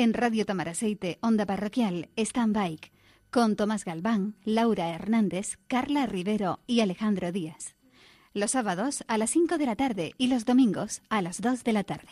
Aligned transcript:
En 0.00 0.14
Radio 0.14 0.46
Tamaraceite, 0.46 1.18
Onda 1.20 1.44
Parroquial, 1.44 2.08
Stand 2.16 2.56
Bike, 2.56 2.90
con 3.30 3.54
Tomás 3.54 3.84
Galván, 3.84 4.34
Laura 4.44 4.88
Hernández, 4.94 5.58
Carla 5.66 6.06
Rivero 6.06 6.60
y 6.66 6.80
Alejandro 6.80 7.32
Díaz. 7.32 7.76
Los 8.32 8.52
sábados 8.52 9.04
a 9.08 9.18
las 9.18 9.28
5 9.28 9.58
de 9.58 9.66
la 9.66 9.76
tarde 9.76 10.14
y 10.16 10.28
los 10.28 10.46
domingos 10.46 11.02
a 11.10 11.20
las 11.20 11.42
2 11.42 11.64
de 11.64 11.72
la 11.74 11.84
tarde. 11.84 12.08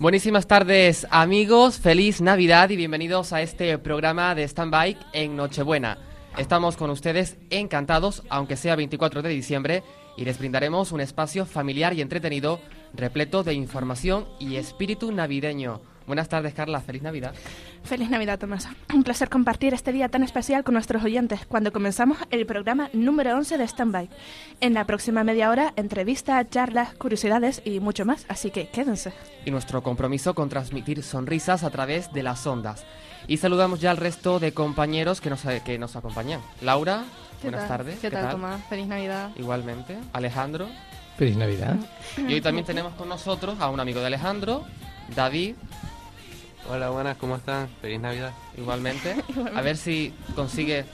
Buenísimas 0.00 0.46
tardes 0.46 1.06
amigos, 1.10 1.78
feliz 1.78 2.22
Navidad 2.22 2.70
y 2.70 2.76
bienvenidos 2.76 3.34
a 3.34 3.42
este 3.42 3.76
programa 3.76 4.34
de 4.34 4.44
Stand 4.44 4.72
By 4.72 4.96
en 5.12 5.36
Nochebuena. 5.36 5.98
Estamos 6.38 6.78
con 6.78 6.88
ustedes 6.88 7.36
encantados, 7.50 8.22
aunque 8.30 8.56
sea 8.56 8.76
24 8.76 9.20
de 9.20 9.28
diciembre, 9.28 9.82
y 10.16 10.24
les 10.24 10.38
brindaremos 10.38 10.92
un 10.92 11.02
espacio 11.02 11.44
familiar 11.44 11.92
y 11.92 12.00
entretenido, 12.00 12.60
repleto 12.94 13.42
de 13.42 13.52
información 13.52 14.26
y 14.38 14.56
espíritu 14.56 15.12
navideño. 15.12 15.82
Buenas 16.10 16.28
tardes, 16.28 16.54
Carla. 16.54 16.80
Feliz 16.80 17.02
Navidad. 17.02 17.32
Feliz 17.84 18.10
Navidad, 18.10 18.36
Tomás. 18.36 18.66
Un 18.92 19.04
placer 19.04 19.28
compartir 19.28 19.74
este 19.74 19.92
día 19.92 20.08
tan 20.08 20.24
especial 20.24 20.64
con 20.64 20.74
nuestros 20.74 21.04
oyentes 21.04 21.46
cuando 21.46 21.72
comenzamos 21.72 22.18
el 22.30 22.46
programa 22.46 22.90
número 22.92 23.36
11 23.36 23.56
de 23.58 23.68
Standby. 23.68 24.08
En 24.60 24.74
la 24.74 24.84
próxima 24.86 25.22
media 25.22 25.50
hora, 25.50 25.72
entrevistas, 25.76 26.50
charlas, 26.50 26.94
curiosidades 26.94 27.62
y 27.64 27.78
mucho 27.78 28.04
más, 28.04 28.26
así 28.28 28.50
que 28.50 28.66
quédense. 28.70 29.12
Y 29.44 29.52
nuestro 29.52 29.84
compromiso 29.84 30.34
con 30.34 30.48
transmitir 30.48 31.04
sonrisas 31.04 31.62
a 31.62 31.70
través 31.70 32.12
de 32.12 32.24
las 32.24 32.44
ondas. 32.44 32.84
Y 33.28 33.36
saludamos 33.36 33.80
ya 33.80 33.92
al 33.92 33.96
resto 33.96 34.40
de 34.40 34.52
compañeros 34.52 35.20
que 35.20 35.30
nos, 35.30 35.42
que 35.64 35.78
nos 35.78 35.94
acompañan. 35.94 36.40
Laura, 36.60 37.04
buenas 37.40 37.68
tardes. 37.68 38.00
¿Qué, 38.00 38.10
tal, 38.10 38.32
Tomás? 38.32 38.60
Feliz 38.68 38.88
Navidad. 38.88 39.30
Igualmente. 39.36 39.96
Alejandro. 40.12 40.66
Feliz 41.16 41.36
Navidad. 41.36 41.76
Y 42.16 42.34
hoy 42.34 42.40
también 42.40 42.66
tenemos 42.66 42.94
con 42.94 43.08
nosotros 43.08 43.60
a 43.60 43.70
un 43.70 43.78
amigo 43.78 44.00
de 44.00 44.06
Alejandro, 44.06 44.64
David. 45.14 45.54
Hola, 46.70 46.90
buenas, 46.90 47.16
¿cómo 47.16 47.36
están? 47.36 47.68
Feliz 47.80 48.00
Navidad. 48.00 48.32
Igualmente. 48.56 49.16
A 49.54 49.60
ver 49.60 49.76
si 49.76 50.14
consigue, 50.36 50.84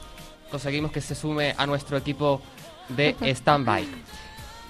conseguimos 0.50 0.90
que 0.90 1.00
se 1.00 1.14
sume 1.14 1.54
a 1.58 1.66
nuestro 1.66 1.96
equipo 1.96 2.40
de 2.88 3.14
stand-by. 3.34 3.86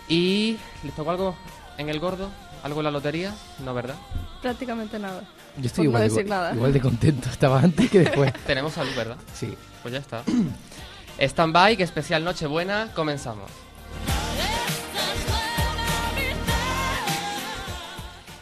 ¿Y 0.09 0.59
les 0.83 0.95
tocó 0.95 1.11
algo 1.13 1.37
en 1.79 1.89
el 1.89 2.01
gordo? 2.01 2.29
¿Algo 2.63 2.81
en 2.81 2.85
la 2.85 2.91
lotería? 2.91 3.33
No, 3.65 3.73
¿verdad? 3.75 3.95
Prácticamente 4.43 4.99
nada. 4.99 5.23
Yo 5.59 5.67
estoy 5.67 5.85
no 5.85 5.91
igual, 5.91 6.03
decir 6.03 6.27
igual- 6.27 6.29
nada. 6.41 6.55
igual 6.55 6.73
de 6.73 6.81
contento 6.81 7.29
estaba 7.31 7.61
antes 7.61 7.89
que 7.91 8.01
después. 8.01 8.33
Tenemos 8.47 8.73
salud, 8.73 8.93
¿verdad? 8.97 9.17
Sí. 9.33 9.55
Pues 9.83 9.93
ya 9.95 10.01
está. 10.01 10.23
Stand-by, 11.21 11.77
que 11.77 11.85
especial 11.85 12.25
Nochebuena, 12.25 12.91
comenzamos. 12.95 13.51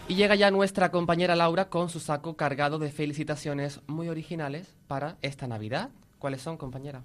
Y 0.06 0.16
llega 0.16 0.34
ya 0.34 0.50
nuestra 0.50 0.90
compañera 0.90 1.34
Laura 1.34 1.70
con 1.70 1.88
su 1.88 1.98
saco 1.98 2.36
cargado 2.36 2.78
de 2.78 2.90
felicitaciones 2.90 3.80
muy 3.86 4.10
originales 4.10 4.74
para 4.86 5.16
esta 5.22 5.46
Navidad. 5.46 5.88
¿Cuáles 6.18 6.42
son, 6.42 6.58
compañera? 6.58 7.02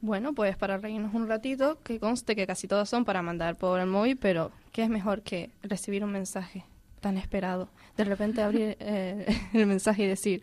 Bueno, 0.00 0.32
pues 0.32 0.56
para 0.56 0.78
reírnos 0.78 1.12
un 1.14 1.26
ratito, 1.26 1.80
que 1.82 1.98
conste 1.98 2.36
que 2.36 2.46
casi 2.46 2.68
todos 2.68 2.88
son 2.88 3.04
para 3.04 3.22
mandar 3.22 3.56
por 3.56 3.80
el 3.80 3.86
móvil, 3.86 4.16
pero 4.16 4.52
¿qué 4.70 4.84
es 4.84 4.88
mejor 4.88 5.22
que 5.22 5.50
recibir 5.62 6.04
un 6.04 6.12
mensaje 6.12 6.64
tan 7.00 7.18
esperado? 7.18 7.68
De 7.96 8.04
repente 8.04 8.40
abrir 8.40 8.76
eh, 8.78 9.26
el 9.52 9.66
mensaje 9.66 10.04
y 10.04 10.06
decir, 10.06 10.40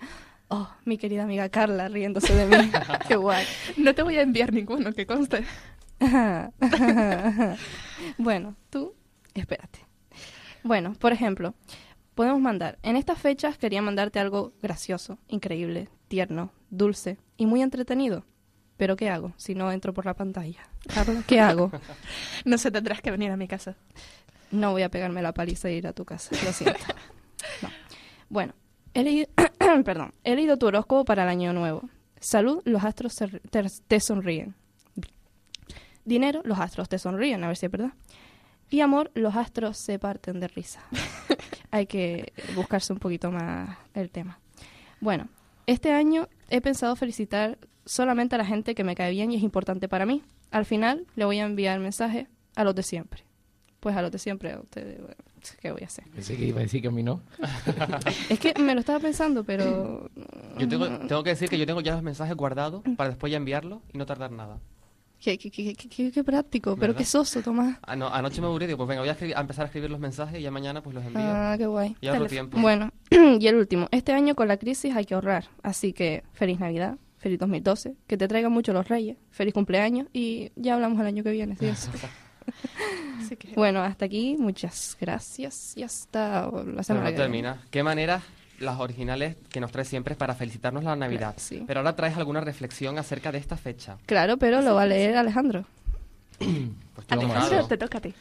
oh, 0.50 0.70
mi 0.84 0.98
querida 0.98 1.24
amiga 1.24 1.48
Carla 1.48 1.88
riéndose 1.88 2.36
de 2.36 2.46
mí, 2.46 2.72
qué 3.08 3.16
guay. 3.16 3.46
No 3.78 3.96
te 3.96 4.04
voy 4.04 4.18
a 4.18 4.22
enviar 4.22 4.52
ninguno, 4.52 4.92
que 4.92 5.06
conste. 5.06 5.46
bueno, 8.18 8.54
tú, 8.70 8.94
espérate. 9.34 9.85
Bueno, 10.66 10.94
por 11.00 11.14
ejemplo, 11.14 11.54
podemos 12.16 12.40
mandar, 12.42 12.80
en 12.82 12.96
estas 12.96 13.20
fechas 13.20 13.56
quería 13.60 13.84
mandarte 13.84 14.20
algo 14.20 14.52
gracioso, 14.64 15.20
increíble, 15.28 15.90
tierno, 16.08 16.52
dulce 16.72 17.20
y 17.38 17.46
muy 17.46 17.62
entretenido. 17.62 18.26
Pero 18.76 18.96
¿qué 18.96 19.12
hago 19.12 19.32
si 19.38 19.54
no 19.54 19.72
entro 19.72 19.94
por 19.94 20.06
la 20.08 20.16
pantalla? 20.16 20.68
Carla, 20.92 21.22
¿qué 21.28 21.40
hago? 21.40 21.72
No 22.46 22.58
sé, 22.58 22.72
tendrás 22.72 23.00
que 23.02 23.12
venir 23.12 23.30
a 23.30 23.38
mi 23.38 23.48
casa. 23.48 23.76
No 24.52 24.72
voy 24.72 24.82
a 24.82 24.90
pegarme 24.90 25.22
la 25.22 25.34
paliza 25.36 25.70
e 25.70 25.76
ir 25.76 25.86
a 25.88 25.94
tu 25.94 26.04
casa, 26.04 26.36
lo 26.44 26.52
siento. 26.52 26.80
No. 27.62 27.70
Bueno, 28.28 28.54
he 28.96 29.04
leído, 29.04 29.28
perdón, 29.86 30.14
he 30.24 30.36
leído 30.36 30.58
tu 30.58 30.66
horóscopo 30.66 31.06
para 31.06 31.22
el 31.24 31.30
año 31.30 31.54
nuevo. 31.54 31.88
Salud, 32.20 32.64
los 32.66 32.84
astros 32.84 33.14
se- 33.14 33.28
te, 33.52 33.64
te 33.88 34.00
sonríen. 34.00 34.56
Dinero, 36.06 36.42
los 36.44 36.60
astros 36.60 36.90
te 36.90 36.98
sonríen, 36.98 37.44
a 37.44 37.48
ver 37.48 37.56
si 37.58 37.68
es 37.68 37.72
verdad. 37.72 37.94
Y 38.70 38.82
amor, 38.82 39.12
los 39.14 39.36
astros 39.36 39.78
se 39.78 40.00
parten 40.00 40.40
de 40.40 40.48
risa. 40.48 40.82
Hay 41.72 41.86
que 41.86 42.34
buscarse 42.56 42.94
un 42.94 43.00
poquito 43.00 43.32
más 43.32 43.78
el 43.94 44.10
tema. 44.10 44.40
Bueno, 45.00 45.28
este 45.68 45.92
año 45.92 46.28
he 46.50 46.62
pensado 46.62 46.96
felicitar 46.96 47.58
solamente 47.86 48.36
a 48.36 48.38
la 48.38 48.46
gente 48.46 48.76
que 48.76 48.84
me 48.84 48.96
cae 48.96 49.12
bien 49.12 49.32
y 49.32 49.36
es 49.36 49.44
importante 49.44 49.88
para 49.88 50.06
mí. 50.06 50.24
Al 50.52 50.66
final 50.66 51.06
le 51.16 51.26
voy 51.26 51.40
a 51.40 51.46
enviar 51.46 51.80
mensaje 51.80 52.28
a 52.56 52.64
los 52.64 52.76
de 52.76 52.84
siempre. 52.84 53.24
Pues 53.80 53.96
a 53.96 54.02
los 54.02 54.12
de 54.12 54.18
siempre, 54.18 54.54
a 54.54 54.60
ustedes, 54.60 55.00
bueno, 55.00 55.16
¿qué 55.62 55.72
voy 55.72 55.84
a 55.84 55.86
hacer? 55.86 56.06
Pensé 56.06 56.36
que 56.36 56.46
iba 56.46 56.60
a 56.60 56.64
decir 56.64 56.82
que 56.82 56.88
a 56.88 56.92
mí 56.92 57.04
no. 57.04 57.22
Es 58.30 58.40
que 58.40 58.54
me 58.60 58.74
lo 58.74 58.80
estaba 58.80 59.00
pensando, 59.00 59.44
pero... 59.44 60.10
Yo 60.58 60.68
tengo, 60.68 60.88
tengo 61.08 61.24
que 61.24 61.32
decir 61.32 61.50
que 61.50 61.60
yo 61.60 61.68
tengo 61.68 61.82
ya 61.82 61.94
los 61.94 62.02
mensajes 62.02 62.36
guardados 62.36 62.82
para 62.98 63.10
después 63.10 63.30
ya 63.30 63.38
enviarlos 63.38 63.82
y 63.94 63.98
no 63.98 64.06
tardar 64.06 64.32
nada. 64.32 64.60
Qué, 65.20 65.38
qué- 65.40 65.50
qué- 65.50 65.74
qué- 65.76 65.90
qué- 65.90 66.12
qué 66.12 66.24
práctico, 66.24 66.76
pero 66.76 66.94
¿Verdad? 66.94 66.98
qué 67.00 67.06
soso, 67.06 67.42
Tomás. 67.42 67.78
Ano- 67.84 68.10
anoche 68.14 68.42
me 68.42 68.48
aburrí, 68.48 68.68
digo, 68.68 68.78
pues 68.78 68.90
venga, 68.90 69.02
voy 69.02 69.10
a, 69.10 69.14
escribir- 69.14 69.36
a 69.36 69.42
empezar 69.42 69.64
a 69.64 69.68
escribir 69.68 69.90
los 69.90 70.00
mensajes 70.00 70.40
y 70.40 70.44
ya 70.44 70.52
mañana 70.52 70.82
pues 70.84 70.94
los 70.94 71.04
envío. 71.04 71.22
Ah, 71.24 71.56
qué 71.58 71.66
guay. 71.66 71.96
y 72.02 72.08
Telef- 72.08 72.30
tiempo. 72.30 72.60
Bueno, 72.60 72.92
y 73.40 73.48
el 73.48 73.56
último. 73.56 73.88
Este 73.92 74.12
año 74.14 74.36
con 74.36 74.48
la 74.48 74.58
crisis 74.58 74.96
hay 74.96 75.06
que 75.06 75.16
ahorrar. 75.16 75.46
Así 75.64 75.94
que 75.94 76.24
feliz 76.34 76.60
Navidad, 76.60 76.98
feliz 77.18 77.40
2012, 77.40 77.96
que 78.06 78.18
te 78.18 78.28
traigan 78.28 78.52
mucho 78.52 78.72
los 78.74 78.88
reyes, 78.88 79.18
feliz 79.32 79.54
cumpleaños 79.54 80.08
y 80.14 80.52
ya 80.56 80.76
hablamos 80.76 81.00
el 81.00 81.08
año 81.08 81.24
que 81.24 81.32
viene. 81.32 81.56
¿sí? 81.58 81.66
que, 83.40 83.54
bueno, 83.56 83.82
hasta 83.82 84.06
aquí. 84.06 84.36
Muchas 84.38 84.96
gracias 85.00 85.76
y 85.76 85.82
hasta 85.84 86.46
la 86.46 86.52
Pero 86.52 86.84
semana 86.84 87.06
no 87.06 87.10
que 87.10 87.12
viene. 87.14 87.16
termina. 87.24 87.62
¿Qué 87.72 87.82
maneras 87.82 88.22
las 88.60 88.80
originales 88.80 89.36
que 89.50 89.60
nos 89.60 89.72
traes 89.72 89.88
siempre 89.88 90.16
para 90.16 90.34
felicitarnos 90.36 90.84
la 90.84 90.96
Navidad? 90.96 91.34
Claro, 91.36 91.40
sí. 91.40 91.64
Pero 91.68 91.80
ahora 91.82 91.96
traes 91.96 92.18
alguna 92.18 92.42
reflexión 92.42 92.98
acerca 92.98 93.32
de 93.32 93.38
esta 93.38 93.58
fecha. 93.58 93.98
Claro, 94.06 94.38
pero 94.38 94.62
lo 94.62 94.76
va 94.76 94.84
a 94.84 94.88
leer 94.88 95.18
Alejandro. 95.18 95.66
Pues 96.96 97.08
Alejandro, 97.10 97.68
te 97.68 97.78
toca 97.78 97.98
a 97.98 98.02
ti. 98.02 98.14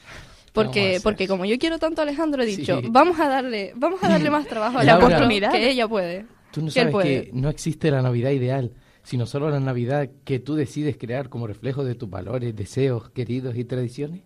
Porque, 0.53 0.99
porque 1.03 1.27
como 1.29 1.45
yo 1.45 1.59
quiero 1.59 1.79
tanto 1.79 2.01
a 2.01 2.05
Alejandro, 2.05 2.43
he 2.43 2.47
dicho, 2.47 2.81
Sí. 2.81 2.89
vamos 2.91 3.19
a 3.21 3.29
darle, 3.29 3.73
vamos 3.77 4.03
a 4.03 4.09
darle 4.09 4.31
más 4.31 4.47
trabajo 4.47 4.79
a 4.79 4.85
La 4.85 4.93
Alejandro, 4.95 5.17
oportunidad. 5.19 5.53
que 5.53 5.71
ella 5.71 5.87
puede. 5.89 6.27
Tú 6.53 6.61
no 6.61 6.67
Que 6.67 6.73
sabes 6.73 6.93
puede. 6.93 7.25
que 7.27 7.31
no 7.33 7.49
existe 7.49 7.91
la 7.91 8.03
Navidad 8.03 8.31
ideal, 8.31 8.73
sino 9.05 9.27
solo 9.27 9.51
la 9.51 9.61
Navidad 9.61 10.09
que 10.25 10.39
tú 10.41 10.55
decides 10.57 10.97
crear 10.97 11.29
como 11.29 11.47
reflejo 11.47 11.85
de 11.85 11.95
tus 11.95 12.09
valores, 12.11 12.55
deseos, 12.55 13.11
queridos 13.11 13.57
y 13.57 13.65
tradiciones. 13.65 14.23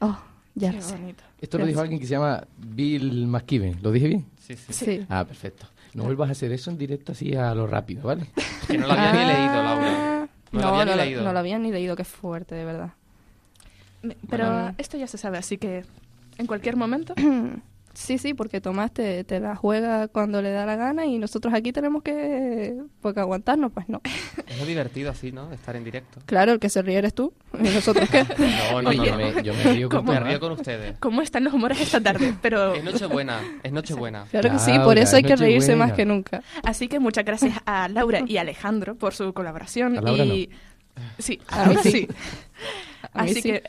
Oh, 0.00 0.18
ya 0.54 0.70
Qué 0.70 0.76
lo 0.76 0.82
sé. 0.82 0.96
bonito. 0.96 1.22
Esto 1.40 1.58
lo 1.58 1.66
dijo 1.66 1.80
alguien 1.80 2.00
que 2.00 2.06
se 2.06 2.12
llama 2.12 2.44
Bill 2.58 3.26
McKibben. 3.26 3.78
¿Lo 3.82 3.90
dije 3.92 4.08
bien? 4.08 4.26
Sí, 4.38 4.56
sí. 4.56 4.72
Sí. 4.72 5.06
Ah, 5.08 5.24
perfecto. 5.24 5.66
No 5.94 6.04
vuelvas 6.04 6.28
a 6.28 6.32
hacer 6.32 6.52
eso 6.52 6.70
en 6.70 6.78
directo 6.78 7.12
así 7.12 7.34
a 7.34 7.54
lo 7.54 7.66
rápido, 7.66 8.02
¿vale? 8.04 8.26
Que 8.66 8.78
no 8.78 8.86
lo 8.86 8.92
había 8.92 9.12
ni 9.12 9.18
leído, 9.32 9.62
Laura. 9.62 10.28
No, 10.52 10.60
lo 10.60 10.66
había 10.68 10.84
no, 10.84 11.02
leído. 11.02 11.22
no 11.22 11.32
lo 11.32 11.38
había 11.38 11.58
ni 11.58 11.70
leído, 11.72 11.96
qué 11.96 12.04
fuerte, 12.04 12.54
de 12.54 12.64
verdad. 12.64 12.90
Pero 14.28 14.44
Bueno. 14.46 14.74
esto 14.78 14.96
ya 14.96 15.06
se 15.06 15.18
sabe, 15.18 15.38
así 15.38 15.58
que 15.58 15.84
en 16.38 16.46
cualquier 16.46 16.76
momento. 16.76 17.14
Sí, 17.92 18.18
sí, 18.18 18.34
porque 18.34 18.60
Tomás 18.60 18.92
te, 18.92 19.24
te 19.24 19.40
la 19.40 19.56
juega 19.56 20.06
cuando 20.08 20.40
le 20.42 20.50
da 20.52 20.64
la 20.64 20.76
gana 20.76 21.06
y 21.06 21.18
nosotros 21.18 21.52
aquí 21.52 21.72
tenemos 21.72 22.02
que, 22.04 22.76
pues, 23.02 23.14
que 23.14 23.20
aguantarnos, 23.20 23.72
pues 23.72 23.88
no. 23.88 24.00
Es 24.46 24.58
muy 24.58 24.68
divertido 24.68 25.10
así, 25.10 25.32
¿no? 25.32 25.52
Estar 25.52 25.74
en 25.74 25.82
directo. 25.84 26.20
Claro, 26.26 26.52
el 26.52 26.60
que 26.60 26.68
se 26.68 26.82
ríe 26.82 26.98
eres 26.98 27.14
tú. 27.14 27.32
¿Y 27.58 27.64
nosotros 27.68 28.08
qué? 28.08 28.24
No, 28.72 28.82
no, 28.82 28.90
Oye, 28.90 28.98
no. 28.98 29.04
yo, 29.04 29.10
no. 29.12 29.16
me, 29.18 29.42
yo 29.42 29.54
me 29.54 29.62
río 29.74 29.88
con 29.88 30.04
Me 30.04 30.20
río 30.20 30.38
con 30.40 30.52
ustedes. 30.52 30.98
¿Cómo 31.00 31.20
están 31.20 31.42
los 31.44 31.52
humores 31.52 31.80
esta 31.80 32.00
tarde? 32.00 32.32
Pero 32.40 32.74
Es 32.76 32.84
Nochebuena, 32.84 33.40
es 33.62 33.72
Nochebuena. 33.72 34.24
Claro 34.30 34.50
que 34.52 34.58
sí, 34.60 34.72
por 34.84 34.96
eso 34.96 35.16
hay 35.16 35.24
que 35.24 35.36
reírse 35.36 35.74
más 35.74 35.92
que 35.92 36.04
nunca. 36.04 36.42
así 36.62 36.86
que 36.88 37.00
muchas 37.00 37.24
gracias 37.24 37.54
a 37.66 37.88
Laura 37.88 38.20
y 38.26 38.36
Alejandro 38.36 38.94
por 38.94 39.14
su 39.14 39.32
colaboración 39.34 39.98
A 39.98 40.02
Laura 40.02 40.24
y 40.24 40.48
sí, 41.18 41.40
A 41.48 41.64
a 41.64 41.66
mí 41.66 41.74
mí 41.74 41.80
sí. 41.82 41.90
sí. 41.90 42.08
A 43.12 43.22
mí 43.24 43.30
Así 43.30 43.42
sí. 43.42 43.50
que 43.50 43.62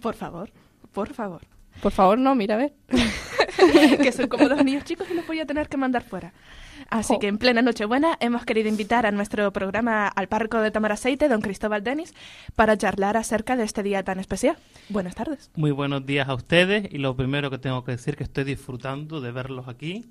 por 0.00 0.14
favor, 0.14 0.50
por 0.92 1.12
favor. 1.12 1.40
Por 1.80 1.92
favor, 1.92 2.18
no, 2.18 2.34
mira, 2.34 2.54
a 2.54 2.58
ver. 2.58 2.72
que 4.02 4.12
son 4.12 4.28
como 4.28 4.48
dos 4.48 4.64
niños 4.64 4.84
chicos 4.84 5.06
y 5.10 5.14
los 5.14 5.26
voy 5.26 5.40
a 5.40 5.46
tener 5.46 5.68
que 5.68 5.76
mandar 5.76 6.02
fuera. 6.02 6.32
Así 6.90 7.14
Jo. 7.14 7.18
que 7.20 7.28
en 7.28 7.38
plena 7.38 7.62
Nochebuena 7.62 8.16
hemos 8.20 8.44
querido 8.44 8.68
invitar 8.68 9.06
a 9.06 9.10
nuestro 9.10 9.50
programa 9.52 10.08
al 10.08 10.28
párroco 10.28 10.60
de 10.60 10.70
Tamaraceite, 10.70 11.28
don 11.28 11.40
Cristóbal 11.40 11.82
Denis, 11.82 12.14
para 12.54 12.76
charlar 12.76 13.16
acerca 13.16 13.56
de 13.56 13.64
este 13.64 13.82
día 13.82 14.02
tan 14.02 14.20
especial. 14.20 14.56
Buenas 14.88 15.14
tardes. 15.14 15.50
Muy 15.56 15.70
buenos 15.70 16.04
días 16.06 16.28
a 16.28 16.34
ustedes 16.34 16.92
y 16.92 16.98
lo 16.98 17.16
primero 17.16 17.50
que 17.50 17.58
tengo 17.58 17.84
que 17.84 17.92
decir 17.92 18.16
que 18.16 18.24
estoy 18.24 18.44
disfrutando 18.44 19.20
de 19.20 19.32
verlos 19.32 19.68
aquí 19.68 20.04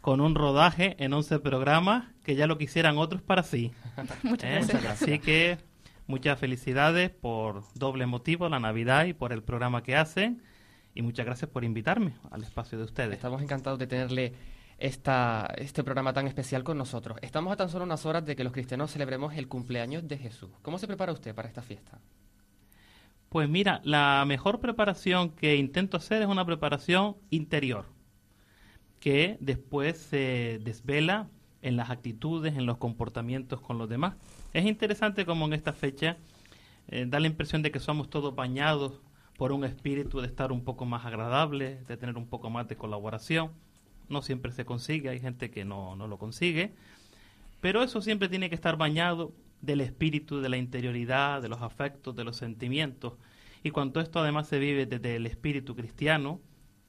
con 0.00 0.20
un 0.20 0.34
rodaje 0.34 0.96
en 0.98 1.12
11 1.14 1.38
programas 1.38 2.04
que 2.24 2.34
ya 2.34 2.46
lo 2.46 2.58
quisieran 2.58 2.98
otros 2.98 3.22
para 3.22 3.42
sí. 3.42 3.72
Muchas 4.22 4.50
¿eh? 4.50 4.72
gracias. 4.72 5.02
Así 5.02 5.18
que 5.18 5.58
muchas 6.06 6.38
felicidades 6.38 7.10
por 7.10 7.62
doble 7.74 8.04
motivo, 8.06 8.48
la 8.48 8.60
Navidad 8.60 9.06
y 9.06 9.14
por 9.14 9.32
el 9.32 9.42
programa 9.42 9.82
que 9.82 9.96
hacen 9.96 10.42
y 10.94 11.02
muchas 11.02 11.26
gracias 11.26 11.50
por 11.50 11.64
invitarme 11.64 12.14
al 12.30 12.42
espacio 12.42 12.78
de 12.78 12.84
ustedes. 12.84 13.14
Estamos 13.14 13.42
encantados 13.42 13.78
de 13.78 13.86
tenerle 13.86 14.32
esta, 14.78 15.52
este 15.56 15.82
programa 15.82 16.12
tan 16.12 16.26
especial 16.26 16.62
con 16.62 16.78
nosotros. 16.78 17.18
Estamos 17.22 17.52
a 17.52 17.56
tan 17.56 17.68
solo 17.68 17.84
unas 17.84 18.06
horas 18.06 18.24
de 18.24 18.36
que 18.36 18.44
los 18.44 18.52
cristianos 18.52 18.92
celebremos 18.92 19.34
el 19.34 19.48
cumpleaños 19.48 20.06
de 20.06 20.18
Jesús. 20.18 20.50
¿Cómo 20.62 20.78
se 20.78 20.86
prepara 20.86 21.12
usted 21.12 21.34
para 21.34 21.48
esta 21.48 21.62
fiesta? 21.62 22.00
Pues 23.28 23.48
mira, 23.48 23.80
la 23.82 24.24
mejor 24.26 24.60
preparación 24.60 25.30
que 25.30 25.56
intento 25.56 25.96
hacer 25.96 26.22
es 26.22 26.28
una 26.28 26.46
preparación 26.46 27.16
interior, 27.30 27.86
que 29.00 29.36
después 29.40 29.98
se 29.98 30.60
desvela 30.62 31.28
en 31.60 31.76
las 31.76 31.90
actitudes, 31.90 32.56
en 32.56 32.66
los 32.66 32.76
comportamientos 32.76 33.60
con 33.60 33.78
los 33.78 33.88
demás. 33.88 34.14
Es 34.52 34.66
interesante 34.66 35.26
como 35.26 35.46
en 35.46 35.54
esta 35.54 35.72
fecha 35.72 36.18
eh, 36.86 37.06
da 37.08 37.18
la 37.18 37.26
impresión 37.26 37.62
de 37.62 37.72
que 37.72 37.80
somos 37.80 38.08
todos 38.08 38.34
bañados 38.36 39.00
por 39.36 39.52
un 39.52 39.64
espíritu 39.64 40.20
de 40.20 40.26
estar 40.26 40.52
un 40.52 40.64
poco 40.64 40.84
más 40.84 41.04
agradable, 41.04 41.80
de 41.88 41.96
tener 41.96 42.16
un 42.16 42.26
poco 42.26 42.50
más 42.50 42.68
de 42.68 42.76
colaboración. 42.76 43.50
No 44.08 44.22
siempre 44.22 44.52
se 44.52 44.64
consigue, 44.64 45.08
hay 45.08 45.20
gente 45.20 45.50
que 45.50 45.64
no, 45.64 45.96
no 45.96 46.06
lo 46.06 46.18
consigue, 46.18 46.72
pero 47.60 47.82
eso 47.82 48.00
siempre 48.02 48.28
tiene 48.28 48.48
que 48.48 48.54
estar 48.54 48.76
bañado 48.76 49.32
del 49.60 49.80
espíritu, 49.80 50.40
de 50.40 50.48
la 50.48 50.58
interioridad, 50.58 51.40
de 51.42 51.48
los 51.48 51.62
afectos, 51.62 52.14
de 52.14 52.24
los 52.24 52.36
sentimientos. 52.36 53.14
Y 53.62 53.70
cuando 53.70 54.00
esto 54.00 54.20
además 54.20 54.46
se 54.46 54.58
vive 54.58 54.86
desde 54.86 55.16
el 55.16 55.26
espíritu 55.26 55.74
cristiano, 55.74 56.40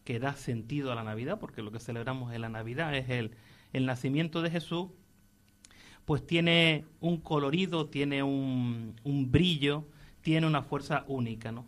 que 0.04 0.20
da 0.20 0.36
sentido 0.36 0.92
a 0.92 0.96
la 0.96 1.04
Navidad, 1.04 1.40
porque 1.40 1.64
lo 1.64 1.72
que 1.72 1.80
celebramos 1.80 2.34
en 2.34 2.42
la 2.42 2.50
Navidad 2.50 2.94
es 2.96 3.10
el, 3.10 3.32
el 3.74 3.86
nacimiento 3.86 4.42
de 4.42 4.52
Jesús, 4.52 4.90
pues 6.04 6.28
tiene 6.28 6.86
un 7.00 7.18
colorido, 7.18 7.88
tiene 7.88 8.22
un, 8.22 8.96
un 9.04 9.32
brillo, 9.32 9.86
tiene 10.22 10.46
una 10.46 10.62
fuerza 10.62 11.06
única, 11.08 11.52
¿no? 11.52 11.66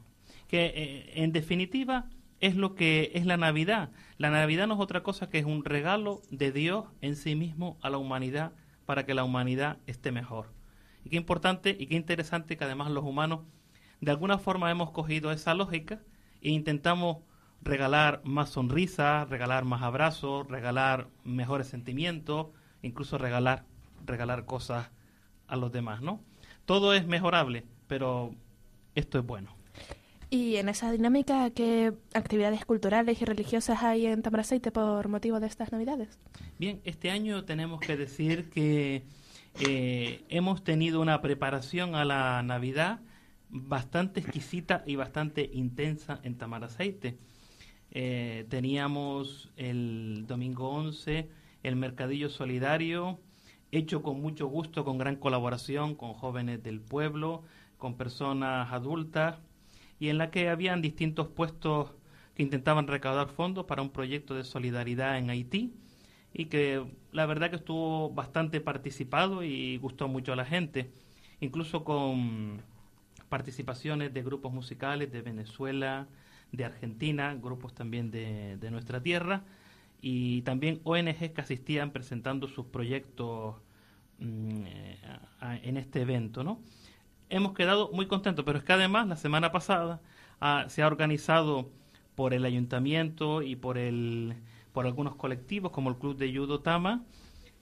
Que 0.47 0.65
eh, 0.65 1.23
en 1.23 1.31
definitiva 1.31 2.09
es 2.39 2.55
lo 2.55 2.75
que 2.75 3.11
es 3.15 3.25
la 3.25 3.38
Navidad. 3.38 3.91
La 4.17 4.29
Navidad 4.29 4.67
no 4.67 4.75
es 4.75 4.79
otra 4.79 5.03
cosa 5.03 5.29
que 5.29 5.39
es 5.39 5.45
un 5.45 5.65
regalo 5.65 6.21
de 6.29 6.51
Dios 6.51 6.85
en 7.01 7.15
sí 7.15 7.35
mismo 7.35 7.77
a 7.81 7.89
la 7.89 7.97
humanidad 7.97 8.53
para 8.85 9.05
que 9.05 9.13
la 9.13 9.23
humanidad 9.23 9.77
esté 9.88 10.11
mejor. 10.11 10.53
Y 11.03 11.09
qué 11.09 11.17
importante 11.17 11.75
y 11.77 11.88
qué 11.88 11.95
interesante 11.95 12.57
que 12.57 12.63
además 12.63 12.91
los 12.91 13.03
humanos 13.03 13.41
de 14.01 14.11
alguna 14.11 14.38
forma 14.38 14.69
hemos 14.69 14.91
cogido 14.91 15.31
esa 15.31 15.53
lógica 15.53 16.01
e 16.41 16.50
intentamos 16.50 17.17
regalar 17.61 18.21
más 18.23 18.50
sonrisas, 18.50 19.27
regalar 19.29 19.65
más 19.65 19.81
abrazos, 19.81 20.47
regalar 20.47 21.07
mejores 21.23 21.67
sentimientos, 21.67 22.47
incluso 22.81 23.17
regalar 23.17 23.65
regalar 24.05 24.45
cosas 24.45 24.89
a 25.47 25.55
los 25.55 25.71
demás, 25.71 26.01
¿no? 26.01 26.21
Todo 26.65 26.93
es 26.93 27.07
mejorable, 27.07 27.65
pero 27.88 28.35
esto 28.95 29.19
es 29.19 29.25
bueno. 29.25 29.56
Y 30.29 30.57
en 30.57 30.68
esa 30.69 30.91
dinámica, 30.91 31.50
¿qué 31.51 31.94
actividades 32.13 32.65
culturales 32.65 33.21
y 33.21 33.25
religiosas 33.25 33.83
hay 33.83 34.07
en 34.07 34.21
Tamaraceite 34.21 34.71
por 34.71 35.07
motivo 35.07 35.39
de 35.39 35.47
estas 35.47 35.71
Navidades? 35.71 36.19
Bien, 36.59 36.81
este 36.83 37.12
año 37.12 37.45
tenemos 37.45 37.79
que 37.79 37.95
decir 37.95 38.50
que 38.50 39.03
eh, 39.62 40.25
hemos 40.29 40.63
tenido 40.63 41.00
una 41.01 41.21
preparación 41.21 41.95
a 41.95 42.03
la 42.03 42.44
Navidad 42.44 43.00
bastante 43.50 44.19
exquisita 44.19 44.83
y 44.85 44.97
bastante 44.97 45.50
intensa 45.53 46.19
en 46.24 46.38
Tamaraceite. 46.38 47.18
Eh, 47.91 48.45
teníamos 48.50 49.50
el 49.56 50.25
domingo 50.27 50.69
11 50.69 51.29
el 51.63 51.75
mercadillo 51.75 52.29
solidario, 52.29 53.19
hecho 53.71 54.01
con 54.01 54.21
mucho 54.21 54.47
gusto, 54.47 54.85
con 54.85 54.97
gran 54.97 55.18
colaboración 55.18 55.95
con 55.95 56.13
jóvenes 56.13 56.63
del 56.63 56.79
pueblo, 56.79 57.44
con 57.77 57.95
personas 57.95 58.71
adultas, 58.71 59.38
y 59.99 60.09
en 60.09 60.17
la 60.17 60.31
que 60.31 60.49
habían 60.49 60.81
distintos 60.81 61.27
puestos 61.27 61.91
que 62.35 62.44
intentaban 62.44 62.88
recaudar 62.88 63.29
fondos 63.29 63.65
para 63.65 63.81
un 63.81 63.89
proyecto 63.89 64.35
de 64.35 64.44
solidaridad 64.44 65.17
en 65.17 65.29
Haití 65.29 65.73
y 66.33 66.45
que 66.45 66.85
la 67.11 67.25
verdad 67.25 67.49
que 67.49 67.55
estuvo 67.55 68.11
bastante 68.11 68.61
participado 68.61 69.44
y 69.44 69.77
gustó 69.77 70.07
mucho 70.07 70.33
a 70.33 70.35
la 70.35 70.45
gente, 70.45 70.91
incluso 71.39 71.83
con 71.83 72.61
participaciones 73.29 74.13
de 74.13 74.23
grupos 74.23 74.53
musicales 74.53 75.11
de 75.11 75.21
Venezuela, 75.21 76.07
de 76.51 76.65
Argentina, 76.65 77.35
grupos 77.35 77.73
también 77.73 78.11
de, 78.11 78.57
de 78.57 78.71
nuestra 78.71 79.01
tierra 79.01 79.43
y 80.01 80.41
también 80.43 80.79
ONGs 80.83 81.31
que 81.31 81.41
asistían 81.41 81.91
presentando 81.91 82.47
sus 82.47 82.67
proyectos 82.67 83.55
mm, 84.19 84.65
eh, 84.65 84.97
en 85.63 85.77
este 85.77 86.01
evento, 86.01 86.43
¿no? 86.43 86.61
Hemos 87.29 87.53
quedado 87.53 87.91
muy 87.91 88.07
contentos, 88.07 88.45
pero 88.45 88.57
es 88.57 88.63
que 88.63 88.74
además 88.74 89.07
la 89.07 89.18
semana 89.18 89.51
pasada 89.51 90.01
ah, 90.39 90.65
se 90.69 90.81
ha 90.81 90.88
organizado 90.88 91.69
por 92.15 92.33
el 92.33 92.45
ayuntamiento 92.45 93.41
y 93.41 93.56
por 93.56 93.77
el 93.77 94.35
por 94.74 94.85
algunos 94.85 95.15
colectivos 95.15 95.71
como 95.71 95.89
el 95.89 95.97
Club 95.97 96.18
de 96.18 96.31
Judo 96.35 96.59
Tama 96.59 97.03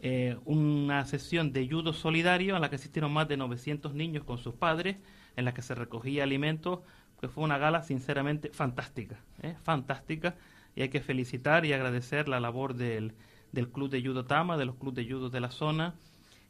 eh, 0.02 0.38
una 0.46 1.06
sesión 1.06 1.52
de 1.54 1.68
judo 1.68 1.94
solidario 1.94 2.56
a 2.56 2.60
la 2.60 2.70
que 2.70 2.76
asistieron 2.76 3.12
más 3.12 3.28
de 3.28 3.38
900 3.38 3.94
niños 3.94 4.24
con 4.24 4.38
sus 4.38 4.54
padres, 4.54 4.98
en 5.36 5.46
la 5.46 5.54
que 5.54 5.62
se 5.62 5.74
recogía 5.74 6.24
alimentos, 6.24 6.82
que 7.20 7.28
fue 7.28 7.44
una 7.44 7.58
gala 7.58 7.82
sinceramente 7.82 8.52
fantástica, 8.52 9.18
¿eh? 9.42 9.56
fantástica, 9.64 10.36
y 10.76 10.82
hay 10.82 10.90
que 10.90 11.02
felicitar 11.02 11.66
y 11.66 11.74
agradecer 11.74 12.28
la 12.28 12.40
labor 12.40 12.76
del, 12.76 13.14
del 13.52 13.70
Club 13.70 13.90
de 13.90 14.04
Judo 14.04 14.26
Tama, 14.26 14.58
de 14.58 14.66
los 14.66 14.76
clubes 14.76 14.96
de 14.96 15.12
judo 15.12 15.30
de 15.30 15.40
la 15.40 15.50
zona 15.50 15.96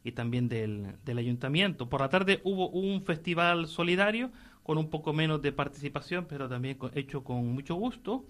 y 0.05 0.13
también 0.13 0.47
del, 0.47 0.95
del 1.03 1.17
ayuntamiento. 1.17 1.89
Por 1.89 1.99
la 2.01 2.09
tarde 2.09 2.39
hubo 2.45 2.69
un 2.69 3.01
festival 3.03 3.67
solidario 3.67 4.31
con 4.63 4.77
un 4.77 4.89
poco 4.89 5.11
menos 5.13 5.41
de 5.41 5.51
participación, 5.51 6.25
pero 6.29 6.47
también 6.49 6.77
con- 6.77 6.91
hecho 6.97 7.23
con 7.25 7.45
mucho 7.53 7.75
gusto 7.75 8.25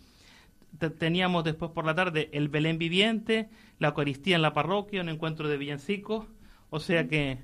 te- 0.80 0.89
teníamos 0.89 1.44
después 1.44 1.72
por 1.72 1.86
la 1.86 1.95
tarde 1.95 2.30
el 2.33 2.50
Belén 2.50 2.77
viviente, 2.77 3.50
la 3.80 3.89
Eucaristía 3.89 4.36
en 4.36 4.41
la 4.41 4.53
parroquia, 4.53 5.01
un 5.01 5.10
encuentro 5.10 5.48
de 5.50 5.58
villancicos, 5.58 6.25
o 6.70 6.79
sea 6.79 7.08
que 7.08 7.39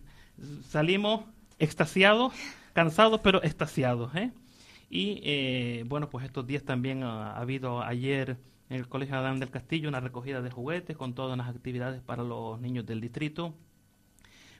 salimos 0.68 1.22
extasiados, 1.60 2.34
cansados 2.74 3.22
pero 3.22 3.44
extasiados, 3.44 4.14
¿eh? 4.16 4.32
Y 4.90 5.22
eh, 5.24 5.84
bueno, 5.88 6.10
pues 6.10 6.26
estos 6.26 6.46
días 6.48 6.64
también 6.64 7.04
ha, 7.04 7.34
ha 7.34 7.42
habido 7.42 7.82
ayer 7.82 8.38
en 8.70 8.78
el 8.78 8.88
Colegio 8.90 9.16
Adán 9.18 9.40
del 9.40 9.50
Castillo 9.50 9.88
una 9.90 10.00
recogida 10.02 10.42
de 10.42 10.52
juguetes 10.52 10.98
con 10.98 11.14
todas 11.16 11.38
las 11.38 11.48
actividades 11.48 12.02
para 12.02 12.24
los 12.24 12.60
niños 12.60 12.86
del 12.86 13.00
distrito. 13.02 13.54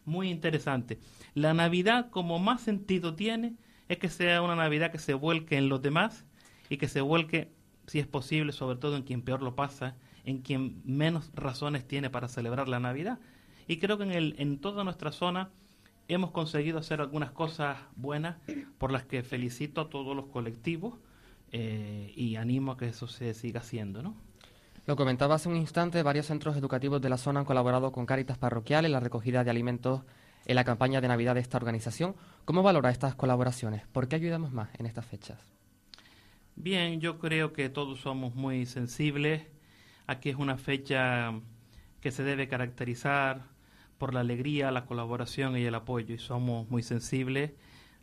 Muy 0.06 0.30
interesante. 0.30 1.00
La 1.34 1.54
Navidad 1.54 2.10
como 2.10 2.40
más 2.40 2.62
sentido 2.62 3.16
tiene 3.16 3.56
es 3.88 4.00
que 4.00 4.10
sea 4.10 4.42
una 4.42 4.56
Navidad 4.56 4.92
que 4.92 4.98
se 4.98 5.14
vuelque 5.14 5.58
en 5.58 5.70
los 5.70 5.82
demás 5.82 6.26
y 6.70 6.78
que 6.78 6.88
se 6.88 7.02
vuelque, 7.02 7.52
si 7.88 8.00
es 8.00 8.08
posible, 8.08 8.52
sobre 8.52 8.78
todo 8.78 8.96
en 8.96 9.04
quien 9.04 9.22
peor 9.22 9.42
lo 9.42 9.56
pasa, 9.56 9.96
en 10.24 10.40
quien 10.40 10.82
menos 10.86 11.32
razones 11.34 11.88
tiene 11.88 12.10
para 12.10 12.28
celebrar 12.28 12.68
la 12.68 12.80
Navidad. 12.80 13.20
Y 13.68 13.78
creo 13.78 13.98
que 13.98 14.06
en, 14.06 14.12
el, 14.12 14.36
en 14.38 14.60
toda 14.60 14.84
nuestra 14.84 15.12
zona 15.12 15.52
hemos 16.08 16.32
conseguido 16.32 16.80
hacer 16.80 17.02
algunas 17.02 17.32
cosas 17.32 17.78
buenas 17.96 18.38
por 18.78 18.92
las 18.92 19.06
que 19.06 19.24
felicito 19.24 19.82
a 19.82 19.90
todos 19.90 20.16
los 20.16 20.28
colectivos 20.28 20.96
eh, 21.52 22.14
y 22.16 22.36
animo 22.36 22.74
a 22.74 22.78
que 22.78 22.88
eso 22.88 23.08
se 23.08 23.34
siga 23.34 23.60
haciendo, 23.60 24.02
¿no? 24.02 24.16
Lo 24.88 24.96
comentaba 24.96 25.36
hace 25.36 25.48
un 25.48 25.56
instante, 25.56 26.02
varios 26.02 26.26
centros 26.26 26.58
educativos 26.58 27.02
de 27.02 27.10
la 27.10 27.18
zona 27.18 27.42
han 27.42 27.46
colaborado 27.46 27.92
con 27.92 28.08
Cáritas 28.08 28.40
Parroquial 28.40 28.86
en 28.86 28.92
la 28.92 29.00
recogida 29.00 29.44
de 29.44 29.52
alimentos 29.52 30.02
en 30.46 30.56
la 30.56 30.64
campaña 30.64 31.02
de 31.02 31.08
Navidad 31.08 31.36
de 31.36 31.42
esta 31.42 31.58
organización. 31.58 32.16
¿Cómo 32.46 32.64
valora 32.64 32.90
estas 32.90 33.14
colaboraciones? 33.14 33.86
¿Por 33.88 34.08
qué 34.08 34.16
ayudamos 34.16 34.52
más 34.52 34.70
en 34.80 34.88
estas 34.88 35.06
fechas? 35.06 35.40
Bien, 36.56 37.00
yo 37.00 37.20
creo 37.20 37.54
que 37.54 37.70
todos 37.70 38.00
somos 38.02 38.36
muy 38.36 38.66
sensibles. 38.66 39.44
Aquí 40.08 40.30
es 40.30 40.36
una 40.36 40.58
fecha 40.58 41.32
que 42.02 42.12
se 42.12 42.24
debe 42.24 42.48
caracterizar 42.48 43.44
por 44.00 44.16
la 44.16 44.22
alegría, 44.22 44.72
la 44.72 44.86
colaboración 44.86 45.58
y 45.58 45.64
el 45.64 45.76
apoyo. 45.76 46.16
Y 46.16 46.18
somos 46.18 46.70
muy 46.70 46.82
sensibles 46.82 47.52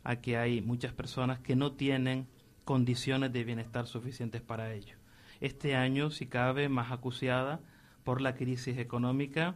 a 0.05 0.15
que 0.17 0.37
hay 0.37 0.61
muchas 0.61 0.93
personas 0.93 1.39
que 1.39 1.57
no 1.57 1.73
tienen 1.73 2.27
condiciones 2.63 3.33
de 3.33 3.43
bienestar 3.43 3.85
suficientes 3.85 4.41
para 4.41 4.73
ello. 4.73 4.98
Este 5.41 5.75
año, 5.75 6.11
si 6.11 6.27
cabe, 6.27 6.67
más 6.67 6.91
acuciada 6.91 7.61
por 8.03 8.21
la 8.21 8.35
crisis 8.35 8.77
económica, 8.77 9.55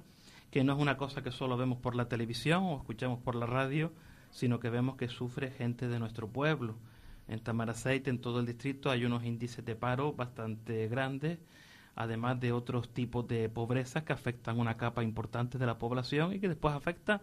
que 0.49 0.63
no 0.63 0.73
es 0.73 0.79
una 0.79 0.97
cosa 0.97 1.23
que 1.23 1.31
solo 1.31 1.57
vemos 1.57 1.79
por 1.79 1.95
la 1.95 2.07
televisión 2.07 2.63
o 2.63 2.77
escuchamos 2.77 3.19
por 3.19 3.35
la 3.35 3.45
radio, 3.45 3.91
sino 4.31 4.59
que 4.59 4.69
vemos 4.69 4.95
que 4.95 5.09
sufre 5.09 5.51
gente 5.51 5.87
de 5.87 5.99
nuestro 5.99 6.27
pueblo. 6.27 6.75
En 7.27 7.39
Tamaraceite, 7.39 8.09
en 8.09 8.19
todo 8.19 8.39
el 8.39 8.45
distrito, 8.45 8.91
hay 8.91 9.05
unos 9.05 9.23
índices 9.23 9.65
de 9.65 9.75
paro 9.75 10.13
bastante 10.13 10.87
grandes, 10.87 11.39
además 11.95 12.39
de 12.39 12.51
otros 12.51 12.89
tipos 12.89 13.27
de 13.27 13.49
pobreza 13.49 14.05
que 14.05 14.13
afectan 14.13 14.59
una 14.59 14.77
capa 14.77 15.03
importante 15.03 15.57
de 15.57 15.65
la 15.65 15.77
población 15.77 16.33
y 16.33 16.39
que 16.39 16.49
después 16.49 16.73
afecta 16.73 17.21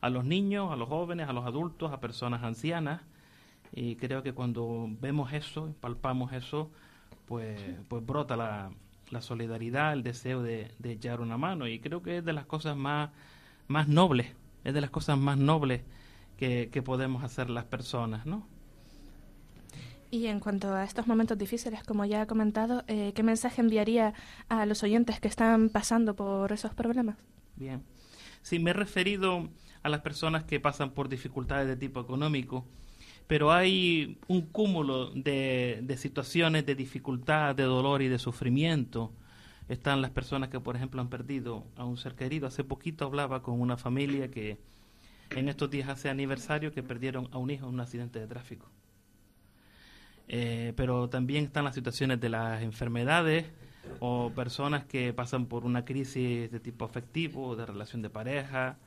a 0.00 0.10
los 0.10 0.24
niños, 0.24 0.72
a 0.72 0.76
los 0.76 0.88
jóvenes, 0.88 1.28
a 1.28 1.32
los 1.32 1.46
adultos, 1.46 1.92
a 1.92 2.00
personas 2.00 2.42
ancianas. 2.42 3.02
Y 3.72 3.96
creo 3.96 4.22
que 4.22 4.32
cuando 4.32 4.88
vemos 5.00 5.32
eso, 5.32 5.74
palpamos 5.80 6.32
eso, 6.32 6.70
pues, 7.28 7.60
pues 7.88 8.04
brota 8.04 8.36
la, 8.36 8.70
la 9.10 9.20
solidaridad, 9.20 9.92
el 9.92 10.02
deseo 10.02 10.42
de, 10.42 10.72
de, 10.78 10.92
echar 10.92 11.20
una 11.20 11.36
mano. 11.36 11.68
Y 11.68 11.78
creo 11.78 12.02
que 12.02 12.18
es 12.18 12.24
de 12.24 12.32
las 12.32 12.46
cosas 12.46 12.76
más, 12.76 13.10
más 13.68 13.86
nobles, 13.86 14.28
es 14.64 14.74
de 14.74 14.80
las 14.80 14.90
cosas 14.90 15.18
más 15.18 15.36
nobles 15.36 15.82
que, 16.38 16.70
que 16.72 16.82
podemos 16.82 17.22
hacer 17.22 17.50
las 17.50 17.64
personas, 17.64 18.26
¿no? 18.26 18.46
Y 20.10 20.26
en 20.26 20.40
cuanto 20.40 20.74
a 20.74 20.84
estos 20.84 21.06
momentos 21.06 21.36
difíciles, 21.36 21.82
como 21.84 22.04
ya 22.06 22.22
ha 22.22 22.26
comentado, 22.26 22.82
eh, 22.86 23.12
¿qué 23.14 23.22
mensaje 23.22 23.60
enviaría 23.60 24.14
a 24.48 24.64
los 24.64 24.82
oyentes 24.82 25.20
que 25.20 25.28
están 25.28 25.68
pasando 25.68 26.16
por 26.16 26.50
esos 26.50 26.72
problemas? 26.72 27.16
Bien. 27.56 27.82
Sí, 28.40 28.58
me 28.58 28.70
he 28.70 28.74
referido 28.74 29.50
a 29.82 29.88
las 29.90 30.00
personas 30.00 30.44
que 30.44 30.60
pasan 30.60 30.92
por 30.92 31.10
dificultades 31.10 31.68
de 31.68 31.76
tipo 31.76 32.00
económico, 32.00 32.64
pero 33.28 33.52
hay 33.52 34.18
un 34.26 34.40
cúmulo 34.40 35.10
de, 35.10 35.80
de 35.82 35.96
situaciones 35.98 36.64
de 36.64 36.74
dificultad, 36.74 37.54
de 37.54 37.64
dolor 37.64 38.00
y 38.00 38.08
de 38.08 38.18
sufrimiento. 38.18 39.12
Están 39.68 40.00
las 40.00 40.10
personas 40.10 40.48
que, 40.48 40.58
por 40.58 40.76
ejemplo, 40.76 41.02
han 41.02 41.10
perdido 41.10 41.66
a 41.76 41.84
un 41.84 41.98
ser 41.98 42.14
querido. 42.14 42.46
Hace 42.46 42.64
poquito 42.64 43.04
hablaba 43.04 43.42
con 43.42 43.60
una 43.60 43.76
familia 43.76 44.30
que 44.30 44.56
en 45.36 45.50
estos 45.50 45.70
días 45.70 45.90
hace 45.90 46.08
aniversario 46.08 46.72
que 46.72 46.82
perdieron 46.82 47.28
a 47.30 47.36
un 47.36 47.50
hijo 47.50 47.68
en 47.68 47.74
un 47.74 47.80
accidente 47.80 48.18
de 48.18 48.26
tráfico. 48.26 48.66
Eh, 50.26 50.72
pero 50.74 51.10
también 51.10 51.44
están 51.44 51.64
las 51.64 51.74
situaciones 51.74 52.20
de 52.20 52.30
las 52.30 52.62
enfermedades 52.62 53.44
o 54.00 54.30
personas 54.34 54.86
que 54.86 55.12
pasan 55.12 55.46
por 55.46 55.66
una 55.66 55.84
crisis 55.84 56.50
de 56.50 56.60
tipo 56.60 56.86
afectivo, 56.86 57.56
de 57.56 57.66
relación 57.66 58.00
de 58.00 58.08
pareja 58.08 58.78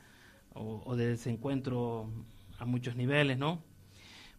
o, 0.55 0.81
o 0.83 0.95
de 0.95 1.07
desencuentro 1.09 2.09
a 2.57 2.65
muchos 2.65 2.95
niveles, 2.95 3.37
¿no? 3.37 3.70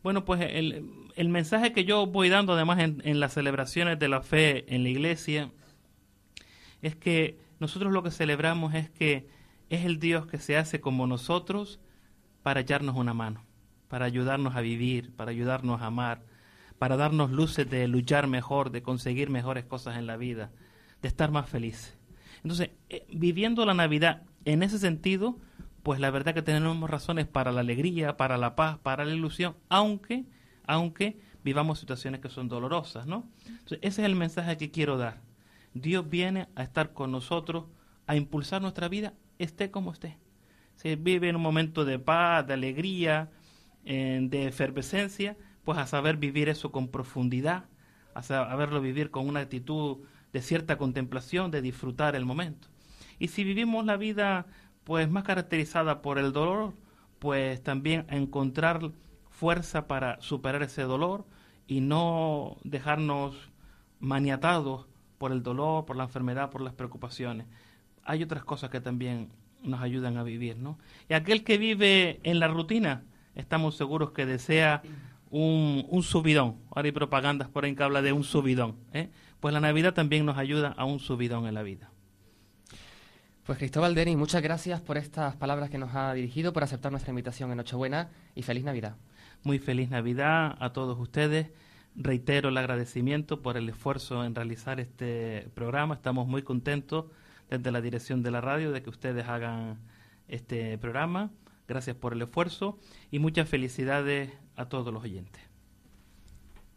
Bueno, 0.02 0.24
pues 0.24 0.40
el, 0.40 0.90
el 1.14 1.28
mensaje 1.28 1.72
que 1.72 1.84
yo 1.84 2.06
voy 2.06 2.28
dando 2.28 2.54
además 2.54 2.80
en, 2.80 3.02
en 3.04 3.20
las 3.20 3.34
celebraciones 3.34 3.98
de 3.98 4.08
la 4.08 4.22
fe 4.22 4.64
en 4.74 4.82
la 4.82 4.88
iglesia 4.88 5.50
es 6.80 6.96
que 6.96 7.38
nosotros 7.60 7.92
lo 7.92 8.02
que 8.02 8.10
celebramos 8.10 8.74
es 8.74 8.90
que 8.90 9.28
es 9.70 9.84
el 9.84 9.98
Dios 9.98 10.26
que 10.26 10.38
se 10.38 10.56
hace 10.56 10.80
como 10.80 11.06
nosotros 11.06 11.80
para 12.42 12.60
echarnos 12.60 12.96
una 12.96 13.14
mano, 13.14 13.44
para 13.88 14.04
ayudarnos 14.04 14.56
a 14.56 14.60
vivir, 14.60 15.14
para 15.14 15.30
ayudarnos 15.30 15.80
a 15.80 15.86
amar, 15.86 16.22
para 16.78 16.96
darnos 16.96 17.30
luces 17.30 17.70
de 17.70 17.86
luchar 17.86 18.26
mejor, 18.26 18.70
de 18.70 18.82
conseguir 18.82 19.30
mejores 19.30 19.64
cosas 19.64 19.96
en 19.96 20.06
la 20.06 20.16
vida, 20.16 20.50
de 21.00 21.08
estar 21.08 21.30
más 21.30 21.48
felices. 21.48 21.96
Entonces, 22.42 22.70
eh, 22.88 23.06
viviendo 23.12 23.64
la 23.64 23.74
Navidad 23.74 24.22
en 24.44 24.64
ese 24.64 24.78
sentido, 24.78 25.38
pues 25.82 26.00
la 26.00 26.10
verdad 26.10 26.34
que 26.34 26.42
tenemos 26.42 26.88
razones 26.88 27.26
para 27.26 27.52
la 27.52 27.60
alegría, 27.60 28.16
para 28.16 28.38
la 28.38 28.54
paz, 28.54 28.78
para 28.78 29.04
la 29.04 29.14
ilusión, 29.14 29.56
aunque, 29.68 30.24
aunque 30.66 31.18
vivamos 31.44 31.80
situaciones 31.80 32.20
que 32.20 32.28
son 32.28 32.48
dolorosas, 32.48 33.06
¿no? 33.06 33.28
Ese 33.66 33.80
es 33.80 33.98
el 33.98 34.14
mensaje 34.14 34.56
que 34.56 34.70
quiero 34.70 34.96
dar. 34.96 35.20
Dios 35.74 36.08
viene 36.08 36.48
a 36.54 36.62
estar 36.62 36.92
con 36.92 37.10
nosotros, 37.10 37.64
a 38.06 38.14
impulsar 38.14 38.62
nuestra 38.62 38.88
vida, 38.88 39.14
esté 39.38 39.70
como 39.70 39.92
esté. 39.92 40.18
Se 40.76 40.96
vive 40.96 41.28
en 41.28 41.36
un 41.36 41.42
momento 41.42 41.84
de 41.84 41.98
paz, 41.98 42.46
de 42.46 42.54
alegría, 42.54 43.30
de 43.84 44.46
efervescencia, 44.46 45.36
pues 45.64 45.78
a 45.78 45.86
saber 45.86 46.16
vivir 46.16 46.48
eso 46.48 46.70
con 46.70 46.88
profundidad, 46.88 47.64
a 48.14 48.22
saberlo 48.22 48.80
vivir 48.80 49.10
con 49.10 49.28
una 49.28 49.40
actitud 49.40 49.98
de 50.32 50.42
cierta 50.42 50.78
contemplación, 50.78 51.50
de 51.50 51.62
disfrutar 51.62 52.14
el 52.14 52.24
momento. 52.24 52.68
Y 53.18 53.28
si 53.28 53.44
vivimos 53.44 53.84
la 53.84 53.96
vida 53.96 54.46
pues 54.84 55.10
más 55.10 55.24
caracterizada 55.24 56.02
por 56.02 56.18
el 56.18 56.32
dolor, 56.32 56.74
pues 57.18 57.62
también 57.62 58.06
encontrar 58.08 58.90
fuerza 59.30 59.86
para 59.86 60.20
superar 60.20 60.62
ese 60.62 60.82
dolor 60.82 61.24
y 61.66 61.80
no 61.80 62.56
dejarnos 62.64 63.34
maniatados 64.00 64.86
por 65.18 65.32
el 65.32 65.42
dolor, 65.42 65.84
por 65.84 65.96
la 65.96 66.04
enfermedad, 66.04 66.50
por 66.50 66.60
las 66.60 66.74
preocupaciones. 66.74 67.46
Hay 68.04 68.22
otras 68.22 68.44
cosas 68.44 68.70
que 68.70 68.80
también 68.80 69.30
nos 69.62 69.80
ayudan 69.80 70.16
a 70.16 70.24
vivir, 70.24 70.56
¿no? 70.56 70.78
Y 71.08 71.14
aquel 71.14 71.44
que 71.44 71.58
vive 71.58 72.20
en 72.24 72.40
la 72.40 72.48
rutina, 72.48 73.04
estamos 73.36 73.76
seguros 73.76 74.10
que 74.10 74.26
desea 74.26 74.82
un, 75.30 76.02
subidón. 76.02 76.56
Ahora 76.70 76.86
hay 76.86 76.92
propagandas 76.92 77.48
por 77.48 77.64
ahí 77.64 77.74
que 77.74 77.82
habla 77.82 78.02
de 78.02 78.12
un 78.12 78.24
subidón. 78.24 78.76
¿eh? 78.92 79.10
Pues 79.40 79.54
la 79.54 79.60
Navidad 79.60 79.94
también 79.94 80.26
nos 80.26 80.36
ayuda 80.36 80.74
a 80.76 80.84
un 80.84 80.98
subidón 80.98 81.46
en 81.46 81.54
la 81.54 81.62
vida. 81.62 81.91
Pues 83.44 83.58
Cristóbal 83.58 83.96
Denis, 83.96 84.16
muchas 84.16 84.40
gracias 84.40 84.80
por 84.80 84.96
estas 84.96 85.34
palabras 85.34 85.68
que 85.68 85.76
nos 85.76 85.96
ha 85.96 86.14
dirigido, 86.14 86.52
por 86.52 86.62
aceptar 86.62 86.92
nuestra 86.92 87.10
invitación 87.10 87.50
en 87.50 87.56
Nochebuena 87.56 88.08
y 88.36 88.42
feliz 88.42 88.62
Navidad. 88.62 88.96
Muy 89.42 89.58
feliz 89.58 89.90
Navidad 89.90 90.56
a 90.60 90.72
todos 90.72 90.96
ustedes. 91.00 91.48
Reitero 91.96 92.50
el 92.50 92.56
agradecimiento 92.56 93.42
por 93.42 93.56
el 93.56 93.68
esfuerzo 93.68 94.24
en 94.24 94.36
realizar 94.36 94.78
este 94.78 95.50
programa. 95.54 95.96
Estamos 95.96 96.28
muy 96.28 96.42
contentos 96.42 97.06
desde 97.50 97.72
la 97.72 97.80
dirección 97.80 98.22
de 98.22 98.30
la 98.30 98.40
radio 98.40 98.70
de 98.70 98.80
que 98.80 98.90
ustedes 98.90 99.26
hagan 99.26 99.80
este 100.28 100.78
programa. 100.78 101.32
Gracias 101.66 101.96
por 101.96 102.12
el 102.12 102.22
esfuerzo 102.22 102.78
y 103.10 103.18
muchas 103.18 103.48
felicidades 103.48 104.30
a 104.54 104.68
todos 104.68 104.94
los 104.94 105.02
oyentes. 105.02 105.42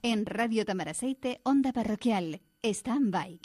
En 0.01 0.25
Radio 0.25 0.65
Tamaraceite, 0.65 1.41
Onda 1.43 1.72
Parroquial, 1.74 2.41
Stand 2.63 3.39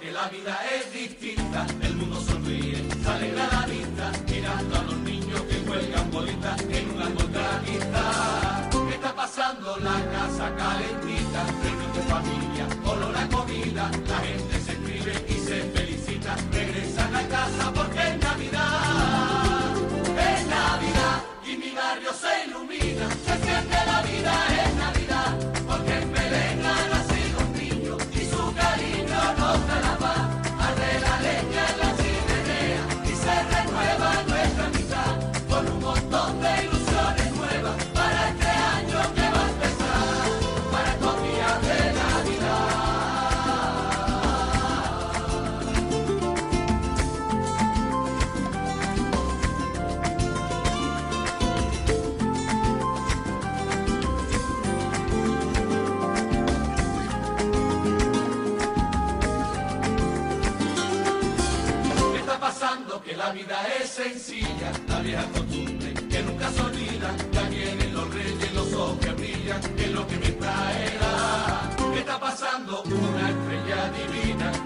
Que 0.00 0.12
la 0.12 0.28
vida 0.28 0.56
es 0.76 0.92
distinta, 0.92 1.66
el 1.82 1.96
mundo 1.96 2.20
sonríe, 2.20 2.76
se 3.02 3.08
alegra 3.08 3.48
la 3.50 3.66
vista, 3.66 4.12
mirando 4.30 4.78
a 4.78 4.82
los 4.84 4.96
niños 4.98 5.40
que 5.42 5.58
juegan 5.66 6.10
bolitas 6.12 6.60
en 6.62 6.90
una 6.90 7.06
contraguita. 7.06 8.70
¿Qué 8.70 8.94
está 8.94 9.14
pasando? 9.16 9.76
La 9.78 9.98
casa 10.12 10.54
calentita, 10.54 11.46
reunión 11.62 11.92
de 11.94 12.02
familia, 12.02 12.66
olor 12.84 13.16
a 13.16 13.28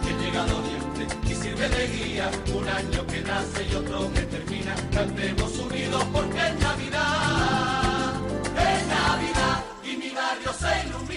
que 0.02 0.12
llega 0.22 0.44
al 0.44 0.52
oriente 0.52 1.06
y 1.24 1.34
sirve 1.34 1.68
de 1.68 1.86
guía. 1.88 2.30
Un 2.54 2.68
año 2.68 3.06
que 3.06 3.20
nace 3.22 3.66
y 3.70 3.74
otro 3.74 4.12
que 4.12 4.22
termina. 4.22 4.74
Cantemos 4.92 5.58
unidos 5.58 6.04
porque 6.12 6.38
es 6.38 6.60
Navidad. 6.60 8.14
Es 8.56 8.86
Navidad 8.86 9.64
y 9.84 9.96
mi 9.96 10.10
barrio 10.10 10.52
se 10.52 10.88
ilumina. 10.88 11.11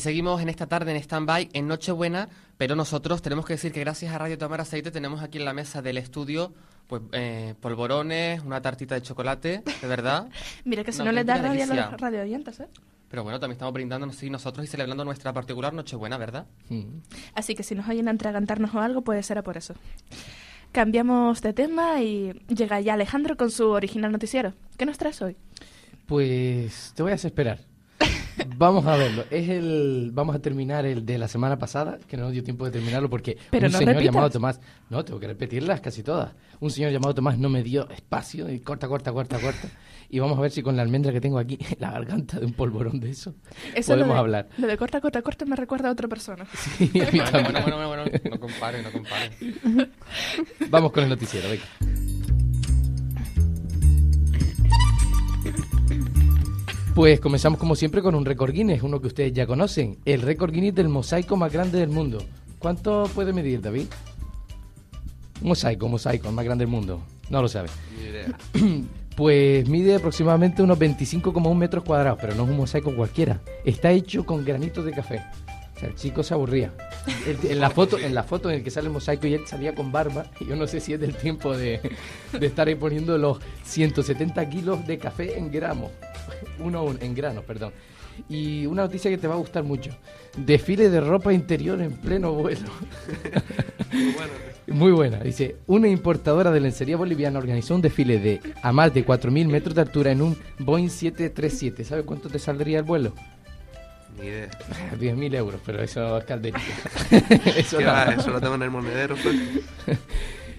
Y 0.00 0.02
seguimos 0.02 0.40
en 0.40 0.48
esta 0.48 0.66
tarde 0.66 0.92
en 0.92 0.96
stand-by 0.96 1.50
en 1.52 1.68
Nochebuena, 1.68 2.30
pero 2.56 2.74
nosotros 2.74 3.20
tenemos 3.20 3.44
que 3.44 3.52
decir 3.52 3.70
que 3.70 3.80
gracias 3.80 4.14
a 4.14 4.16
Radio 4.16 4.38
Tomar 4.38 4.62
Aceite 4.62 4.90
tenemos 4.90 5.20
aquí 5.20 5.36
en 5.36 5.44
la 5.44 5.52
mesa 5.52 5.82
del 5.82 5.98
estudio 5.98 6.54
pues 6.86 7.02
eh, 7.12 7.54
polvorones, 7.60 8.42
una 8.42 8.62
tartita 8.62 8.94
de 8.94 9.02
chocolate, 9.02 9.62
de 9.82 9.86
verdad. 9.86 10.30
Mira 10.64 10.84
que 10.84 10.92
si 10.92 11.00
No, 11.00 11.04
no, 11.04 11.12
les 11.12 11.26
da 11.26 11.36
rabia 11.36 11.64
a 11.64 11.90
los 11.90 12.00
radio 12.00 12.22
oyentes, 12.22 12.60
¿eh? 12.60 12.68
Pero 13.10 13.24
bueno, 13.24 13.38
también 13.38 13.56
estamos 13.56 13.74
brindándonos 13.74 14.16
sí, 14.16 14.30
nosotros 14.30 14.64
y 14.64 14.68
celebrando 14.68 15.04
nuestra 15.04 15.34
particular 15.34 15.74
Nochebuena, 15.74 16.16
¿verdad? 16.16 16.46
Mm. 16.70 17.00
Así 17.34 17.54
que 17.54 17.62
si 17.62 17.74
nos 17.74 17.86
oyen 17.86 18.08
atragantarnos 18.08 18.74
o 18.74 18.80
algo, 18.80 19.02
pues 19.02 19.26
será 19.26 19.42
por 19.42 19.58
eso. 19.58 19.74
Cambiamos 20.72 21.42
de 21.42 21.52
tema 21.52 22.00
y 22.00 22.32
llega 22.48 22.80
ya 22.80 22.94
Alejandro 22.94 23.36
con 23.36 23.50
su 23.50 23.68
original 23.68 24.12
noticiero. 24.12 24.54
¿Qué 24.78 24.86
nos 24.86 24.96
traes 24.96 25.20
hoy? 25.20 25.36
Pues 26.06 26.94
te 26.96 27.02
voy 27.02 27.12
a 27.12 27.16
hacer 27.16 27.28
esperar. 27.28 27.69
Vamos 28.56 28.86
a 28.86 28.96
verlo. 28.96 29.24
Es 29.30 29.48
el, 29.48 30.10
vamos 30.12 30.34
a 30.36 30.38
terminar 30.40 30.84
el 30.86 31.04
de 31.06 31.18
la 31.18 31.28
semana 31.28 31.58
pasada, 31.58 31.98
que 32.06 32.16
no 32.16 32.24
nos 32.24 32.32
dio 32.32 32.42
tiempo 32.42 32.64
de 32.64 32.70
terminarlo 32.72 33.08
porque 33.10 33.36
Pero 33.50 33.66
un 33.66 33.72
no 33.72 33.78
señor 33.78 33.94
repitas. 33.94 34.14
llamado 34.14 34.30
Tomás, 34.30 34.60
no, 34.90 35.04
tengo 35.04 35.18
que 35.20 35.26
repetirlas 35.26 35.80
casi 35.80 36.02
todas. 36.02 36.32
Un 36.60 36.70
señor 36.70 36.92
llamado 36.92 37.14
Tomás 37.14 37.38
no 37.38 37.48
me 37.48 37.62
dio 37.62 37.88
espacio 37.90 38.50
y 38.50 38.60
corta, 38.60 38.88
corta, 38.88 39.12
corta, 39.12 39.38
corta. 39.38 39.68
Y 40.12 40.18
vamos 40.18 40.36
a 40.38 40.40
ver 40.40 40.50
si 40.50 40.60
con 40.62 40.76
la 40.76 40.82
almendra 40.82 41.12
que 41.12 41.20
tengo 41.20 41.38
aquí, 41.38 41.58
la 41.78 41.90
garganta 41.92 42.38
de 42.40 42.46
un 42.46 42.52
polvorón 42.52 42.98
de 43.00 43.10
eso, 43.10 43.34
Eso 43.74 43.92
lo 43.92 43.98
podemos 44.00 44.14
de- 44.14 44.20
hablar. 44.20 44.48
Lo 44.58 44.66
de 44.66 44.76
corta, 44.76 45.00
corta, 45.00 45.22
corta 45.22 45.44
me 45.44 45.56
recuerda 45.56 45.88
a 45.88 45.92
otra 45.92 46.08
persona. 46.08 46.44
Sí, 46.78 46.90
a 47.00 47.10
mí 47.12 47.20
Bueno, 47.20 47.50
bueno, 47.62 47.62
bueno, 47.62 47.88
bueno, 47.88 48.04
no 48.30 48.40
compare, 48.40 48.82
no 48.82 48.90
compare. 48.90 49.30
Vamos 50.68 50.92
con 50.92 51.04
el 51.04 51.08
noticiero, 51.10 51.48
venga. 51.48 51.64
Pues 57.00 57.18
comenzamos 57.18 57.58
como 57.58 57.74
siempre 57.76 58.02
con 58.02 58.14
un 58.14 58.26
récord 58.26 58.52
Guinness, 58.52 58.82
uno 58.82 59.00
que 59.00 59.06
ustedes 59.06 59.32
ya 59.32 59.46
conocen, 59.46 59.96
el 60.04 60.20
récord 60.20 60.52
Guinness 60.52 60.74
del 60.74 60.90
mosaico 60.90 61.34
más 61.34 61.50
grande 61.50 61.78
del 61.78 61.88
mundo. 61.88 62.22
¿Cuánto 62.58 63.04
puede 63.14 63.32
medir, 63.32 63.62
David? 63.62 63.86
Un 65.40 65.48
mosaico, 65.48 65.86
un 65.86 65.92
mosaico, 65.92 66.28
el 66.28 66.34
más 66.34 66.44
grande 66.44 66.66
del 66.66 66.70
mundo. 66.70 67.00
No 67.30 67.40
lo 67.40 67.48
sabe. 67.48 67.70
Ni 67.98 68.04
idea. 68.10 68.36
Pues 69.16 69.66
mide 69.66 69.94
aproximadamente 69.94 70.62
unos 70.62 70.78
25,1 70.78 71.54
metros 71.54 71.84
cuadrados, 71.84 72.18
pero 72.20 72.34
no 72.34 72.44
es 72.44 72.50
un 72.50 72.56
mosaico 72.58 72.94
cualquiera. 72.94 73.40
Está 73.64 73.90
hecho 73.92 74.26
con 74.26 74.44
granitos 74.44 74.84
de 74.84 74.92
café. 74.92 75.22
O 75.76 75.80
sea, 75.80 75.88
el 75.88 75.94
chico 75.94 76.22
se 76.22 76.34
aburría. 76.34 76.72
El- 77.26 77.50
en, 77.50 77.60
la 77.60 77.70
foto, 77.70 77.98
en 77.98 78.14
la 78.14 78.24
foto 78.24 78.50
en 78.50 78.56
el 78.56 78.62
que 78.62 78.70
sale 78.70 78.88
el 78.88 78.92
mosaico 78.92 79.26
y 79.26 79.32
él 79.34 79.46
salía 79.46 79.74
con 79.74 79.90
barba, 79.90 80.26
y 80.38 80.44
yo 80.48 80.54
no 80.56 80.66
sé 80.66 80.80
si 80.80 80.92
es 80.92 81.00
del 81.00 81.14
tiempo 81.14 81.56
de, 81.56 81.80
de 82.38 82.46
estar 82.46 82.68
ahí 82.68 82.74
poniendo 82.74 83.16
los 83.16 83.38
170 83.64 84.48
kilos 84.50 84.86
de 84.86 84.98
café 84.98 85.38
en 85.38 85.50
gramos. 85.50 85.90
Uno 86.58 86.78
a 86.78 86.82
uno, 86.82 86.98
en 87.00 87.14
granos, 87.14 87.44
perdón. 87.44 87.72
Y 88.28 88.66
una 88.66 88.82
noticia 88.82 89.10
que 89.10 89.16
te 89.18 89.26
va 89.26 89.34
a 89.34 89.38
gustar 89.38 89.62
mucho. 89.64 89.90
Desfile 90.36 90.90
de 90.90 91.00
ropa 91.00 91.32
interior 91.32 91.80
en 91.80 91.92
pleno 91.92 92.32
vuelo. 92.32 92.68
Muy 94.66 94.92
buena. 94.92 95.18
Dice, 95.24 95.56
una 95.66 95.88
importadora 95.88 96.50
de 96.50 96.60
lencería 96.60 96.96
boliviana 96.96 97.38
organizó 97.38 97.74
un 97.74 97.80
desfile 97.82 98.18
de 98.18 98.40
a 98.62 98.72
más 98.72 98.92
de 98.92 99.06
4.000 99.06 99.46
metros 99.48 99.74
de 99.74 99.80
altura 99.80 100.10
en 100.12 100.22
un 100.22 100.36
Boeing 100.58 100.90
737. 100.90 101.84
¿Sabe 101.84 102.02
cuánto 102.02 102.28
te 102.28 102.38
saldría 102.38 102.78
el 102.78 102.84
vuelo? 102.84 103.14
ni 104.20 104.26
idea. 104.26 104.50
10.000 105.00 105.34
euros, 105.36 105.60
pero 105.64 105.82
eso 105.82 106.18
es 106.18 106.24
calderita. 106.24 106.60
eso 107.56 107.78
¿Qué 107.78 107.84
no. 107.84 107.90
va? 107.90 108.04
Eso 108.04 108.30
lo 108.30 108.40
tengo 108.40 108.54
en 108.56 108.62
el 108.62 108.70
monedero. 108.70 109.16
pues. 109.22 109.36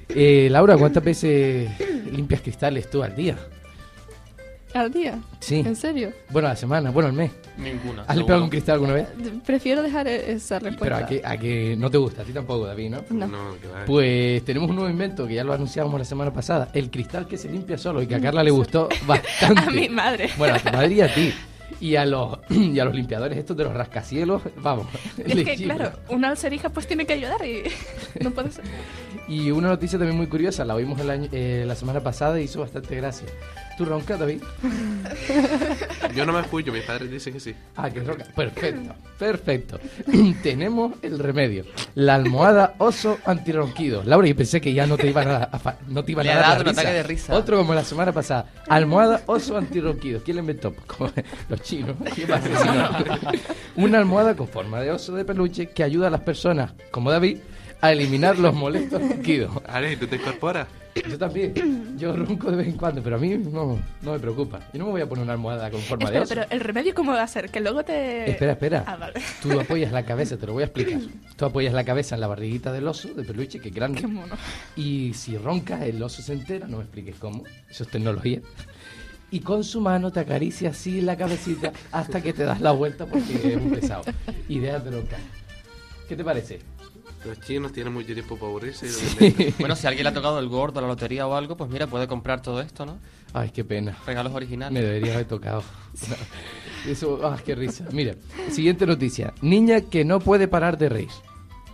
Eh, 0.09 0.47
Laura, 0.49 0.77
¿cuántas 0.77 1.03
veces 1.03 1.69
limpias 2.11 2.41
cristales 2.41 2.89
tú 2.89 3.03
al 3.03 3.15
día? 3.15 3.37
¿Al 4.73 4.91
día? 4.91 5.19
Sí. 5.39 5.55
¿En 5.65 5.75
serio? 5.75 6.11
Bueno, 6.29 6.47
a 6.47 6.51
la 6.51 6.55
semana, 6.55 6.91
bueno, 6.91 7.07
al 7.09 7.13
mes. 7.13 7.31
Ninguna. 7.57 8.03
¿Has 8.07 8.15
limpiado 8.15 8.37
algún 8.37 8.49
cristal 8.49 8.75
alguna 8.75 8.93
vez? 8.93 9.07
Prefiero 9.45 9.83
dejar 9.83 10.07
e- 10.07 10.31
esa 10.31 10.59
Pero 10.59 10.69
respuesta. 10.71 10.97
a 10.97 11.05
que, 11.05 11.21
a 11.25 11.37
que 11.37 11.75
no 11.77 11.89
te 11.91 11.97
gusta, 11.97 12.21
a 12.21 12.25
ti 12.25 12.31
tampoco, 12.31 12.65
David, 12.65 12.89
¿no? 12.91 13.03
No. 13.09 13.27
No, 13.27 13.59
que 13.61 13.67
va. 13.67 13.85
Pues 13.85 14.45
tenemos 14.45 14.69
un 14.69 14.77
nuevo 14.77 14.89
invento 14.89 15.27
que 15.27 15.33
ya 15.35 15.43
lo 15.43 15.51
anunciábamos 15.53 15.99
la 15.99 16.05
semana 16.05 16.31
pasada, 16.31 16.69
el 16.73 16.89
cristal 16.89 17.27
que 17.27 17.37
se 17.37 17.49
limpia 17.49 17.77
solo 17.77 18.01
y 18.01 18.07
que 18.07 18.15
a 18.15 18.21
Carla 18.21 18.43
le 18.43 18.51
gustó 18.51 18.87
bastante. 19.05 19.61
A 19.61 19.69
mi 19.71 19.89
madre. 19.89 20.29
Bueno, 20.37 20.55
a 20.55 20.59
tu 20.59 20.71
madre 20.71 20.93
y 20.93 21.01
a 21.01 21.13
ti. 21.13 21.33
Y 21.79 21.95
a 21.95 22.05
los, 22.05 22.37
y 22.49 22.77
a 22.79 22.85
los 22.85 22.93
limpiadores 22.93 23.35
estos 23.37 23.55
de 23.57 23.63
los 23.63 23.73
rascacielos, 23.73 24.41
vamos. 24.57 24.85
Es 25.17 25.33
que, 25.45 25.55
claro, 25.55 25.91
una 26.09 26.27
alcerija 26.29 26.69
pues 26.69 26.85
tiene 26.85 27.05
que 27.05 27.13
ayudar 27.13 27.43
y 27.43 27.63
no 28.21 28.29
puede 28.31 28.51
ser. 28.51 28.65
Y 29.27 29.49
una 29.51 29.69
noticia 29.69 29.97
también 29.97 30.15
muy 30.17 30.27
curiosa, 30.27 30.63
la 30.65 30.75
oímos 30.75 30.99
el 30.99 31.09
año- 31.09 31.29
eh, 31.31 31.63
la 31.65 31.73
semana 31.73 32.01
pasada 32.01 32.39
y 32.39 32.43
hizo 32.43 32.59
bastante 32.59 32.93
gracia. 32.97 33.25
¿Tú 33.77 33.85
roncas, 33.85 34.19
David? 34.19 34.41
Yo 36.15 36.25
no 36.25 36.33
me 36.33 36.41
escucho, 36.41 36.71
mis 36.71 36.83
padres 36.83 37.09
dicen 37.09 37.33
que 37.33 37.39
sí. 37.39 37.55
Ah, 37.75 37.89
que 37.89 38.01
ronca. 38.01 38.25
Perfecto, 38.35 38.93
perfecto. 39.17 39.79
Tenemos 40.43 40.93
el 41.01 41.19
remedio. 41.19 41.65
La 41.95 42.15
almohada 42.15 42.75
oso 42.77 43.17
antirronquido. 43.25 44.03
Laura, 44.03 44.27
yo 44.27 44.35
pensé 44.35 44.59
que 44.61 44.73
ya 44.73 44.85
no 44.85 44.97
te 44.97 45.07
iban 45.07 45.27
a, 45.29 45.43
a 45.51 45.75
no 45.87 46.03
te 46.03 46.11
iban 46.11 46.25
Le 46.25 46.31
a 46.31 46.35
ha 46.35 46.39
dar 46.39 46.49
la 46.49 46.55
dado 46.55 46.63
un 46.63 46.69
ataque 46.69 46.93
de 46.93 47.03
risa. 47.03 47.33
Otro 47.33 47.57
como 47.57 47.73
la 47.73 47.83
semana 47.83 48.11
pasada. 48.11 48.47
Almohada 48.67 49.21
oso 49.25 49.57
antirronquido. 49.57 50.21
¿Quién 50.23 50.37
la 50.37 50.41
inventó? 50.41 50.71
Pues 50.73 50.85
como 50.97 51.11
los 51.49 51.61
chinos. 51.61 51.95
¿Qué 52.15 52.27
pasa 52.27 52.47
si 52.47 52.67
no? 52.67 53.83
Una 53.83 53.99
almohada 53.99 54.35
con 54.35 54.47
forma 54.47 54.81
de 54.81 54.91
oso 54.91 55.13
de 55.13 55.25
peluche 55.25 55.67
que 55.69 55.83
ayuda 55.83 56.07
a 56.07 56.11
las 56.11 56.21
personas, 56.21 56.73
como 56.91 57.11
David, 57.11 57.37
a 57.79 57.91
eliminar 57.91 58.37
los 58.37 58.53
molestos 58.53 59.01
ronquidos. 59.01 59.51
Ale, 59.67 59.93
¿y 59.93 59.95
tú 59.95 60.07
te 60.07 60.17
incorporas? 60.17 60.67
Yo 61.09 61.17
también. 61.17 61.97
Yo 61.97 62.15
ronco 62.15 62.51
de 62.51 62.57
vez 62.57 62.67
en 62.67 62.77
cuando, 62.77 63.01
pero 63.01 63.15
a 63.15 63.19
mí 63.19 63.37
no, 63.37 63.79
no 64.01 64.11
me 64.11 64.19
preocupa. 64.19 64.59
Yo 64.73 64.79
no 64.79 64.85
me 64.85 64.91
voy 64.91 65.01
a 65.01 65.07
poner 65.09 65.23
una 65.23 65.33
almohada 65.33 65.69
con 65.71 65.79
forma 65.81 66.09
de 66.09 66.17
Espera, 66.19 66.41
oso. 66.41 66.49
pero 66.49 66.59
el 66.59 66.65
remedio 66.65 66.93
cómo 66.93 67.11
va 67.13 67.23
a 67.23 67.27
ser, 67.27 67.49
que 67.49 67.59
luego 67.59 67.83
te... 67.83 68.29
Espera, 68.31 68.53
espera. 68.53 68.83
Ah, 68.87 68.95
vale. 68.97 69.21
Tú 69.41 69.59
apoyas 69.59 69.91
la 69.91 70.03
cabeza, 70.03 70.37
te 70.37 70.47
lo 70.47 70.53
voy 70.53 70.63
a 70.63 70.65
explicar. 70.65 70.99
Tú 71.35 71.45
apoyas 71.45 71.73
la 71.73 71.83
cabeza 71.83 72.15
en 72.15 72.21
la 72.21 72.27
barriguita 72.27 72.71
del 72.73 72.87
oso 72.87 73.07
de 73.13 73.23
peluche, 73.23 73.59
que 73.59 73.69
es 73.69 73.75
grande. 73.75 74.01
Qué 74.01 74.07
mono. 74.07 74.35
Y 74.75 75.13
si 75.13 75.37
roncas, 75.37 75.81
el 75.83 76.01
oso 76.01 76.21
se 76.21 76.33
entera, 76.33 76.67
no 76.67 76.77
me 76.77 76.83
expliques 76.83 77.15
cómo, 77.17 77.43
eso 77.69 77.83
es 77.83 77.89
tecnología. 77.89 78.41
Y 79.33 79.39
con 79.39 79.63
su 79.63 79.79
mano 79.79 80.11
te 80.11 80.19
acaricia 80.19 80.71
así 80.71 80.99
la 80.99 81.15
cabecita 81.15 81.71
hasta 81.93 82.21
que 82.21 82.33
te 82.33 82.43
das 82.43 82.59
la 82.59 82.71
vuelta 82.71 83.05
porque 83.05 83.53
es 83.53 83.61
muy 83.61 83.79
pesado. 83.79 84.03
Ideas 84.49 84.83
de 84.83 84.91
loca. 84.91 85.17
¿Qué 86.09 86.17
te 86.17 86.23
parece? 86.25 86.59
Los 87.25 87.39
chinos 87.41 87.71
tienen 87.71 87.93
mucho 87.93 88.13
tiempo 88.13 88.35
para 88.35 88.47
aburrirse. 88.49 88.87
y 88.87 88.89
lo 88.89 89.25
inventan. 89.27 89.53
Bueno, 89.59 89.75
si 89.75 89.85
a 89.85 89.89
alguien 89.89 90.03
le 90.05 90.09
ha 90.09 90.13
tocado 90.13 90.39
el 90.39 90.47
gordo, 90.47 90.81
la 90.81 90.87
lotería 90.87 91.27
o 91.27 91.35
algo, 91.35 91.55
pues 91.55 91.69
mira, 91.69 91.85
puede 91.87 92.07
comprar 92.07 92.41
todo 92.41 92.61
esto, 92.61 92.85
¿no? 92.85 92.97
Ay, 93.33 93.51
qué 93.51 93.63
pena. 93.63 93.95
Regalos 94.05 94.31
Me 94.31 94.37
originales. 94.37 94.83
debería 94.83 95.13
haber 95.13 95.27
tocado. 95.27 95.63
No. 96.09 96.15
Eso, 96.91 97.19
ah, 97.23 97.37
qué 97.45 97.53
risa. 97.53 97.85
Mira, 97.91 98.15
siguiente 98.49 98.87
noticia. 98.87 99.33
Niña 99.41 99.81
que 99.81 100.03
no 100.03 100.19
puede 100.19 100.47
parar 100.47 100.77
de 100.79 100.89
reír. 100.89 101.09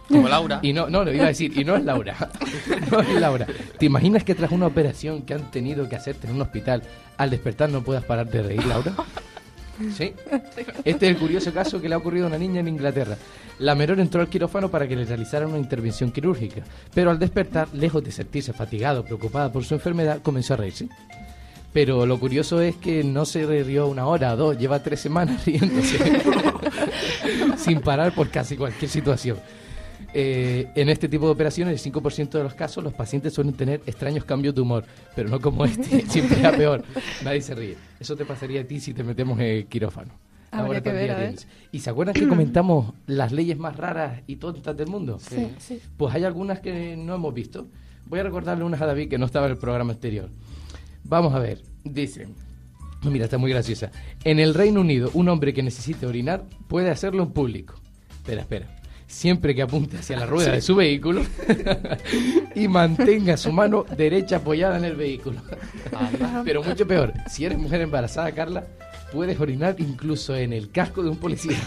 Como 0.10 0.28
Laura. 0.28 0.60
Y 0.64 0.74
no, 0.74 0.90
no, 0.90 1.04
lo 1.06 1.14
iba 1.14 1.26
a 1.26 1.28
decir, 1.28 1.58
y 1.58 1.64
no 1.64 1.76
es 1.78 1.84
Laura. 1.86 2.16
No 2.92 3.00
es 3.02 3.14
Laura. 3.20 3.46
¿Te 3.78 3.86
imaginas 3.86 4.24
que 4.24 4.34
tras 4.36 4.52
una 4.52 4.66
operación 4.68 5.22
que 5.24 5.34
han 5.34 5.52
tenido 5.52 5.88
que 5.90 5.96
hacerte 5.98 6.28
en 6.28 6.36
un 6.36 6.42
hospital, 6.42 6.82
al 7.18 7.30
despertar 7.30 7.70
no 7.70 7.84
puedas 7.84 8.04
parar 8.06 8.30
de 8.30 8.42
reír, 8.44 8.66
Laura? 8.66 8.94
Sí. 9.96 10.14
Este 10.84 11.06
es 11.06 11.16
el 11.16 11.18
curioso 11.18 11.54
caso 11.54 11.80
que 11.82 11.88
le 11.88 11.96
ha 11.96 11.98
ocurrido 11.98 12.26
a 12.26 12.30
una 12.30 12.38
niña 12.38 12.60
en 12.60 12.68
Inglaterra. 12.68 13.18
La 13.60 13.76
menor 13.76 14.00
entró 14.00 14.22
al 14.22 14.30
quirófano 14.30 14.70
para 14.70 14.88
que 14.88 14.96
le 14.96 15.06
realizaran 15.06 15.50
una 15.50 15.58
intervención 15.58 16.12
quirúrgica, 16.12 16.62
pero 16.94 17.12
al 17.12 17.20
despertar, 17.20 17.68
lejos 17.74 18.04
de 18.04 18.12
sentirse 18.12 18.54
fatigado, 18.54 19.04
preocupada 19.04 19.52
por 19.52 19.64
su 19.66 19.74
enfermedad, 19.74 20.22
comenzó 20.22 20.54
a 20.54 20.58
reírse. 20.58 20.88
Pero 21.74 22.06
lo 22.06 22.20
curioso 22.20 22.62
es 22.62 22.76
que 22.76 23.04
no 23.04 23.26
se 23.26 23.46
rió 23.46 23.88
una 23.88 24.08
hora 24.08 24.34
o 24.34 24.38
dos, 24.38 24.58
lleva 24.58 24.82
tres 24.82 25.00
semanas 25.00 25.46
riéndose. 25.46 25.98
sin 27.58 27.82
parar 27.82 28.14
por 28.14 28.30
casi 28.30 28.56
cualquier 28.56 28.90
situación. 28.90 29.38
Eh, 30.14 30.70
en 30.76 30.90
este 30.90 31.08
tipo 31.10 31.26
de 31.26 31.32
operaciones, 31.32 31.86
el 31.86 31.94
5% 31.94 32.30
de 32.30 32.44
los 32.44 32.54
casos, 32.54 32.84
los 32.84 32.94
pacientes 32.94 33.34
suelen 33.34 33.54
tener 33.54 33.82
extraños 33.86 34.26
cambios 34.26 34.56
de 34.56 34.62
humor, 34.62 34.86
pero 35.16 35.30
no 35.30 35.40
como 35.40 35.66
este, 35.66 36.06
siempre 36.10 36.40
era 36.40 36.52
peor. 36.52 36.84
Nadie 37.24 37.42
se 37.42 37.56
ríe. 37.56 37.78
Eso 38.00 38.16
te 38.16 38.26
pasaría 38.26 38.62
a 38.62 38.64
ti 38.64 38.80
si 38.80 38.94
te 38.94 39.04
metemos 39.04 39.40
en 39.40 39.46
el 39.46 39.66
quirófano. 39.68 40.14
Habría 40.52 40.82
que 40.82 40.92
ver, 40.92 41.12
a 41.12 41.16
ver. 41.16 41.36
¿Y 41.72 41.80
se 41.80 41.90
acuerdan 41.90 42.16
que 42.16 42.28
comentamos 42.30 42.94
las 43.06 43.32
leyes 43.32 43.58
más 43.58 43.76
raras 43.76 44.22
y 44.28 44.38
tontas 44.38 44.76
del 44.78 44.88
mundo? 44.88 45.20
Sí, 45.20 45.50
sí. 45.60 45.80
Pues 45.98 46.14
hay 46.16 46.24
algunas 46.24 46.60
que 46.60 46.96
no 46.96 47.16
hemos 47.16 47.34
visto. 47.34 47.68
Voy 48.06 48.20
a 48.20 48.24
recordarle 48.24 48.64
unas 48.64 48.82
a 48.82 48.86
David 48.86 49.10
que 49.10 49.18
no 49.18 49.26
estaba 49.26 49.48
en 49.48 49.54
el 49.54 49.58
programa 49.58 49.94
anterior. 49.94 50.30
Vamos 51.04 51.34
a 51.34 51.40
ver. 51.40 51.62
Dice. 51.84 52.28
Mira, 53.04 53.26
está 53.26 53.38
muy 53.38 53.52
graciosa. 53.52 53.92
En 54.24 54.40
el 54.40 54.54
Reino 54.54 54.82
Unido, 54.82 55.12
un 55.14 55.30
hombre 55.30 55.54
que 55.54 55.62
necesite 55.62 56.06
orinar 56.06 56.46
puede 56.68 56.90
hacerlo 56.90 57.24
en 57.24 57.32
público. 57.32 57.76
Espera, 58.10 58.42
espera. 58.42 58.77
Siempre 59.08 59.56
que 59.56 59.62
apunte 59.62 59.98
hacia 59.98 60.18
la 60.18 60.26
rueda 60.26 60.52
de 60.52 60.62
su 60.62 60.76
vehículo 60.76 61.24
y 62.56 62.68
mantenga 62.68 63.38
su 63.38 63.52
mano 63.54 63.86
derecha 63.96 64.38
apoyada 64.38 64.78
en 64.78 64.84
el 64.86 64.96
vehículo. 64.96 65.42
Pero 66.44 66.62
mucho 66.62 66.86
peor, 66.86 67.14
si 67.30 67.46
eres 67.46 67.58
mujer 67.58 67.82
embarazada, 67.82 68.30
Carla, 68.34 68.66
puedes 69.12 69.40
orinar 69.40 69.76
incluso 69.80 70.36
en 70.36 70.52
el 70.52 70.72
casco 70.72 71.04
de 71.04 71.10
un 71.10 71.18
policía. 71.18 71.58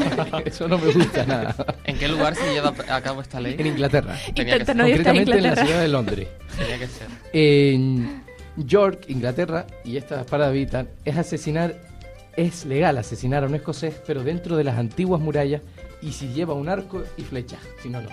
Eso 0.44 0.68
no 0.68 0.76
me 0.78 0.92
gusta 0.92 1.24
nada. 1.24 1.56
¿En 1.84 1.96
qué 1.96 2.06
lugar 2.06 2.34
se 2.36 2.52
lleva 2.52 2.74
a 2.88 3.00
cabo 3.00 3.22
esta 3.22 3.40
ley? 3.40 3.56
En 3.58 3.66
Inglaterra. 3.66 4.16
Tenía 4.34 4.56
que 4.56 4.60
Intenta 4.60 4.66
ser. 4.66 4.76
no 4.76 4.82
Concretamente 4.84 5.22
en 5.22 5.28
la 5.30 5.36
Inglaterra. 5.38 5.66
ciudad 5.66 5.80
de 5.82 5.88
Londres. 5.88 6.28
Tenía 6.58 6.78
que 6.78 6.86
ser. 6.86 7.06
En 7.32 8.22
York, 8.56 9.04
Inglaterra, 9.08 9.66
y 9.84 9.96
esta 9.96 10.20
es 10.20 10.26
para 10.26 10.46
David, 10.46 10.68
es 11.04 11.16
asesinar 11.16 11.74
es 12.36 12.64
legal 12.64 12.98
asesinar 12.98 13.44
a 13.44 13.46
un 13.46 13.54
escocés, 13.54 14.00
pero 14.06 14.22
dentro 14.22 14.56
de 14.56 14.64
las 14.64 14.78
antiguas 14.78 15.20
murallas 15.20 15.62
y 16.02 16.12
si 16.12 16.28
lleva 16.32 16.54
un 16.54 16.68
arco 16.68 17.02
y 17.16 17.22
flecha. 17.22 17.58
Si 17.82 17.88
no, 17.88 18.00
no. 18.02 18.08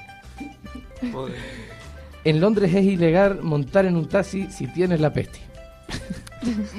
En 2.24 2.42
Londres 2.42 2.74
es 2.74 2.84
ilegal 2.84 3.42
montar 3.42 3.86
en 3.86 3.96
un 3.96 4.08
taxi 4.10 4.50
si 4.52 4.68
tienes 4.68 5.00
la 5.00 5.12
peste. 5.14 5.40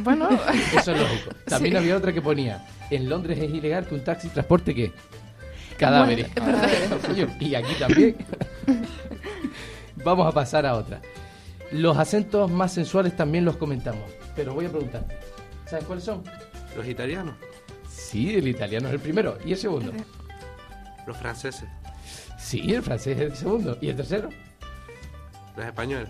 Bueno, 0.02 0.28
Eso 0.76 0.92
es 0.92 1.00
lógico. 1.00 1.30
También 1.44 1.74
Sí. 1.74 1.78
había 1.78 1.96
otra 1.96 2.12
que 2.12 2.22
ponía, 2.22 2.64
en 2.90 3.08
Londres 3.08 3.38
es 3.38 3.50
ilegal 3.50 3.86
que 3.86 3.94
un 3.96 4.02
taxi 4.04 4.28
transporte 4.28 4.74
qué? 4.74 4.92
Cadáveres. 5.76 6.28
Coño, 7.06 7.28
y 7.40 7.54
aquí 7.54 7.74
también. 7.78 8.16
Vamos 9.96 10.26
a 10.26 10.32
pasar 10.32 10.64
a 10.64 10.74
otra. 10.74 11.00
Los 11.72 11.98
acentos 11.98 12.50
más 12.50 12.72
sensuales 12.72 13.14
también 13.16 13.44
los 13.44 13.56
comentamos, 13.56 14.04
pero 14.34 14.54
voy 14.54 14.66
a 14.66 14.70
preguntar, 14.70 15.04
¿sabes 15.66 15.84
cuáles 15.84 16.04
son? 16.04 16.22
Los 16.76 16.86
italianos, 16.86 17.34
Sí, 17.90 18.34
el 18.36 18.46
italiano 18.48 18.88
es 18.88 18.94
el 18.94 19.00
primero. 19.00 19.38
¿Y 19.44 19.52
el 19.52 19.58
segundo? 19.58 19.92
los 21.06 21.16
franceses, 21.16 21.68
Sí, 22.38 22.72
el 22.72 22.82
francés 22.82 23.16
es 23.18 23.22
el 23.32 23.36
segundo. 23.36 23.76
¿Y 23.80 23.88
el 23.88 23.96
tercero? 23.96 24.28
los 25.56 25.66
españoles. 25.66 26.08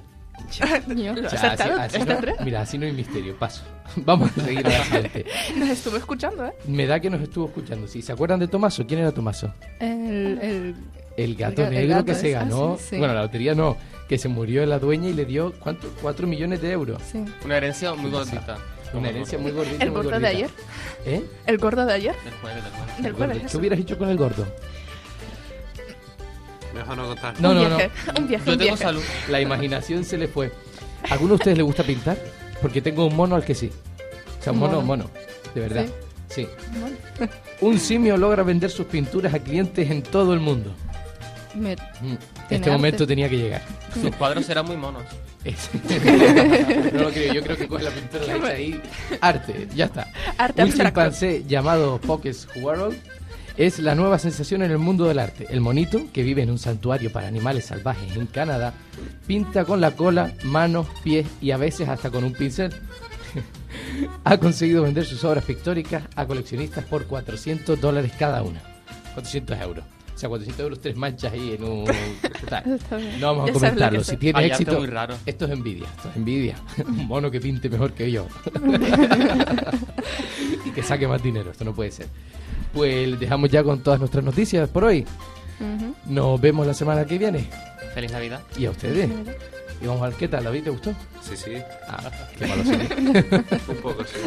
Ño. 0.94 1.14
¿Lo 1.14 1.22
O 1.22 1.26
has 1.26 1.40
sea, 1.40 1.52
así- 1.52 1.98
mira, 2.44 2.60
así 2.60 2.78
no 2.78 2.86
hay 2.86 2.92
misterio. 2.92 3.36
Paso. 3.38 3.62
Vamos 3.96 4.30
a 4.36 4.42
seguir 4.42 4.64
a 4.66 4.70
la 4.70 4.84
siguiente. 4.84 5.24
nos 5.56 5.68
estuvo 5.70 5.96
escuchando, 5.96 6.46
¿eh? 6.46 6.52
Me 6.66 6.86
da 6.86 7.00
que 7.00 7.10
nos 7.10 7.20
estuvo 7.22 7.46
escuchando. 7.46 7.88
Sí, 7.88 8.02
¿se 8.02 8.12
acuerdan 8.12 8.38
de 8.38 8.46
Tomaso? 8.48 8.86
¿Quién 8.86 9.00
era 9.00 9.10
Tomaso? 9.12 9.52
El, 9.80 10.38
el- 10.42 10.74
El 11.16 11.34
gato 11.34 11.62
El 11.62 11.68
ga- 11.68 11.70
el 11.70 11.74
negro 11.74 11.94
gato 11.96 12.04
que 12.06 12.14
se 12.14 12.36
ah, 12.36 12.40
ganó. 12.40 12.76
sí, 12.78 12.84
sí. 12.90 12.98
Bueno, 12.98 13.14
la 13.14 13.22
lotería 13.22 13.54
no. 13.54 13.76
Que 14.08 14.16
se 14.18 14.28
murió 14.28 14.64
la 14.66 14.78
dueña 14.78 15.08
y 15.08 15.12
le 15.14 15.24
dio, 15.24 15.52
¿cuánto? 15.58 15.88
Cuatro 16.02 16.26
millones 16.28 16.60
de 16.62 16.70
euros. 16.72 17.02
sí. 17.10 17.24
Una 17.44 17.56
herencia 17.56 17.94
muy 17.94 18.10
gordita. 18.10 18.58
Una 18.94 19.08
herencia 19.10 19.38
muy 19.38 19.50
gordita. 19.52 19.84
El 19.84 19.90
muy 19.90 19.96
gordo 20.02 20.10
de 20.10 20.16
gordita. 20.20 20.28
ayer. 20.36 20.50
¿Eh? 21.04 21.22
El 21.46 21.58
gordo 21.58 21.84
de 21.86 21.92
ayer. 21.92 22.14
Del 22.24 22.32
jueves, 22.34 22.62
del 22.64 22.72
jueves. 22.72 23.02
Del 23.02 23.12
jueves. 23.12 23.42
¿Qué 23.52 23.56
hubieras 23.58 23.78
hecho 23.80 23.98
con 23.98 24.08
el 24.08 24.16
gordo? 24.16 24.46
Mejor 26.74 26.96
no 26.96 27.06
contar. 27.08 27.34
No, 27.40 27.50
un 27.50 27.56
no, 27.56 27.68
no. 27.68 27.76
viaje, 27.76 27.90
un 28.18 28.28
viaje, 28.28 28.44
Yo 28.46 28.52
un 28.52 28.58
tengo 28.58 28.70
viaje. 28.70 28.82
salud. 28.82 29.02
La 29.28 29.40
imaginación 29.40 30.04
se 30.04 30.16
le 30.18 30.28
fue. 30.28 30.52
¿A 31.08 31.12
¿Alguno 31.14 31.30
de 31.30 31.34
ustedes 31.36 31.56
le 31.56 31.62
gusta 31.62 31.82
pintar? 31.82 32.18
Porque 32.60 32.80
tengo 32.82 33.06
un 33.06 33.16
mono 33.16 33.36
al 33.36 33.44
que 33.44 33.54
sí. 33.54 33.70
O 34.38 34.42
sea, 34.42 34.52
un 34.52 34.58
mono, 34.58 34.80
Mono. 34.82 35.04
mono. 35.04 35.10
De 35.54 35.60
verdad. 35.62 35.86
Sí. 36.28 36.46
Un 37.60 37.80
simio 37.80 38.16
logra 38.16 38.42
vender 38.44 38.70
sus 38.70 38.86
pinturas 38.86 39.34
a 39.34 39.38
clientes 39.40 39.90
en 39.90 40.02
todo 40.02 40.32
el 40.34 40.40
mundo. 40.40 40.72
Me- 41.54 41.74
Mm, 42.00 42.14
Este 42.50 42.70
momento 42.70 43.02
arte. 43.02 43.06
tenía 43.08 43.28
que 43.28 43.36
llegar. 43.38 43.62
Sus 44.00 44.14
cuadros 44.14 44.48
eran 44.48 44.64
muy 44.66 44.76
monos. 44.76 45.02
No 46.92 47.02
lo 47.02 47.10
creo, 47.10 47.32
yo 47.34 47.42
creo 47.42 47.56
que 47.56 47.68
coge 47.68 47.84
la 47.84 47.90
pintura 47.90 48.26
la 48.26 48.36
echa 48.36 48.46
ahí. 48.48 48.80
Arte, 49.20 49.68
ya 49.74 49.86
está. 49.86 50.08
Arte 50.36 50.62
Un 50.62 50.68
abstracto. 50.68 51.00
chimpancé 51.00 51.44
llamado 51.46 52.00
Pokes 52.00 52.46
World 52.60 52.96
es 53.58 53.80
la 53.80 53.96
nueva 53.96 54.20
sensación 54.20 54.62
en 54.62 54.70
el 54.70 54.78
mundo 54.78 55.06
del 55.06 55.18
arte. 55.18 55.46
El 55.50 55.60
monito, 55.60 56.00
que 56.12 56.22
vive 56.22 56.42
en 56.42 56.50
un 56.50 56.58
santuario 56.58 57.10
para 57.10 57.26
animales 57.26 57.66
salvajes 57.66 58.16
en 58.16 58.26
Canadá, 58.26 58.72
pinta 59.26 59.64
con 59.64 59.80
la 59.80 59.90
cola, 59.92 60.32
manos, 60.44 60.86
pies 61.02 61.26
y 61.40 61.50
a 61.50 61.56
veces 61.56 61.88
hasta 61.88 62.08
con 62.10 62.22
un 62.22 62.32
pincel. 62.32 62.72
ha 64.24 64.38
conseguido 64.38 64.84
vender 64.84 65.04
sus 65.04 65.24
obras 65.24 65.44
pictóricas 65.44 66.04
a 66.14 66.24
coleccionistas 66.24 66.84
por 66.84 67.06
400 67.06 67.80
dólares 67.80 68.12
cada 68.16 68.42
una. 68.42 68.62
400 69.14 69.60
euros. 69.60 69.84
O 70.18 70.20
sea, 70.20 70.28
400 70.30 70.64
euros, 70.64 70.80
tres 70.80 70.96
manchas 70.96 71.32
ahí 71.32 71.52
en 71.52 71.62
un... 71.62 71.84
tal. 72.50 72.80
No 73.20 73.28
vamos 73.36 73.50
a 73.50 73.52
comentarlo. 73.52 74.02
Si 74.02 74.16
tiene 74.16 74.36
Hay 74.40 74.46
éxito, 74.46 74.76
muy 74.76 74.88
raro. 74.88 75.14
esto 75.24 75.44
es 75.44 75.52
envidia. 75.52 75.86
Esto 75.96 76.08
es 76.10 76.16
envidia. 76.16 76.56
Un 76.88 77.06
mono 77.06 77.30
que 77.30 77.40
pinte 77.40 77.68
mejor 77.68 77.92
que 77.92 78.10
yo. 78.10 78.26
y 80.64 80.70
que 80.70 80.82
saque 80.82 81.06
más 81.06 81.22
dinero. 81.22 81.52
Esto 81.52 81.64
no 81.64 81.72
puede 81.72 81.92
ser. 81.92 82.08
Pues 82.74 83.16
dejamos 83.20 83.48
ya 83.48 83.62
con 83.62 83.80
todas 83.80 84.00
nuestras 84.00 84.24
noticias 84.24 84.68
por 84.68 84.82
hoy. 84.82 85.06
Ujú. 85.60 85.94
Nos 86.06 86.40
vemos 86.40 86.66
la 86.66 86.74
semana 86.74 87.04
que 87.04 87.16
viene. 87.16 87.48
Feliz 87.94 88.10
Navidad. 88.10 88.40
Y 88.58 88.66
a 88.66 88.72
ustedes. 88.72 89.08
Y 89.80 89.86
vamos 89.86 90.02
a 90.02 90.08
ver 90.08 90.16
qué 90.16 90.26
tal. 90.26 90.42
¿David 90.42 90.64
te 90.64 90.70
gustó? 90.70 90.92
Sí, 91.22 91.36
sí, 91.36 91.52
Ah, 91.88 92.10
qué 92.36 92.44
malo 92.44 92.62
un 93.68 93.76
poco, 93.76 94.02
sí. 94.02 94.18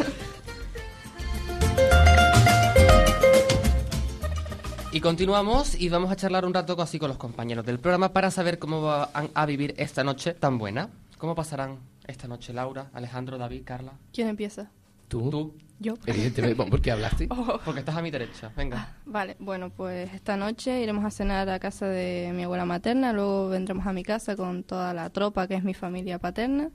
Y 4.92 5.00
continuamos 5.00 5.80
y 5.80 5.88
vamos 5.88 6.10
a 6.10 6.16
charlar 6.16 6.44
un 6.44 6.52
rato 6.52 6.80
así 6.82 6.98
con 6.98 7.08
los 7.08 7.16
compañeros 7.16 7.64
del 7.64 7.78
programa 7.78 8.12
para 8.12 8.30
saber 8.30 8.58
cómo 8.58 8.82
van 8.82 9.30
a 9.34 9.46
vivir 9.46 9.74
esta 9.78 10.04
noche 10.04 10.34
tan 10.34 10.58
buena. 10.58 10.90
¿Cómo 11.16 11.34
pasarán 11.34 11.78
esta 12.06 12.28
noche 12.28 12.52
Laura, 12.52 12.90
Alejandro, 12.92 13.38
David, 13.38 13.62
Carla? 13.64 13.92
¿Quién 14.12 14.28
empieza? 14.28 14.70
¿Tú? 15.08 15.30
Tú, 15.30 15.54
Yo. 15.78 15.94
Evidentemente. 16.06 16.54
Bueno, 16.56 16.70
¿Por 16.70 16.82
qué 16.82 16.90
hablaste? 16.90 17.26
Oh, 17.30 17.58
porque 17.64 17.80
estás 17.80 17.96
a 17.96 18.02
mi 18.02 18.10
derecha. 18.10 18.52
Venga. 18.54 18.96
Vale, 19.06 19.36
bueno, 19.38 19.70
pues 19.70 20.12
esta 20.12 20.36
noche 20.36 20.82
iremos 20.82 21.04
a 21.06 21.10
cenar 21.10 21.48
a 21.48 21.58
casa 21.58 21.86
de 21.86 22.30
mi 22.34 22.42
abuela 22.42 22.66
materna, 22.66 23.12
luego 23.14 23.48
vendremos 23.48 23.86
a 23.86 23.92
mi 23.94 24.02
casa 24.02 24.36
con 24.36 24.62
toda 24.62 24.92
la 24.92 25.08
tropa 25.10 25.46
que 25.48 25.54
es 25.54 25.64
mi 25.64 25.72
familia 25.74 26.18
paterna. 26.18 26.68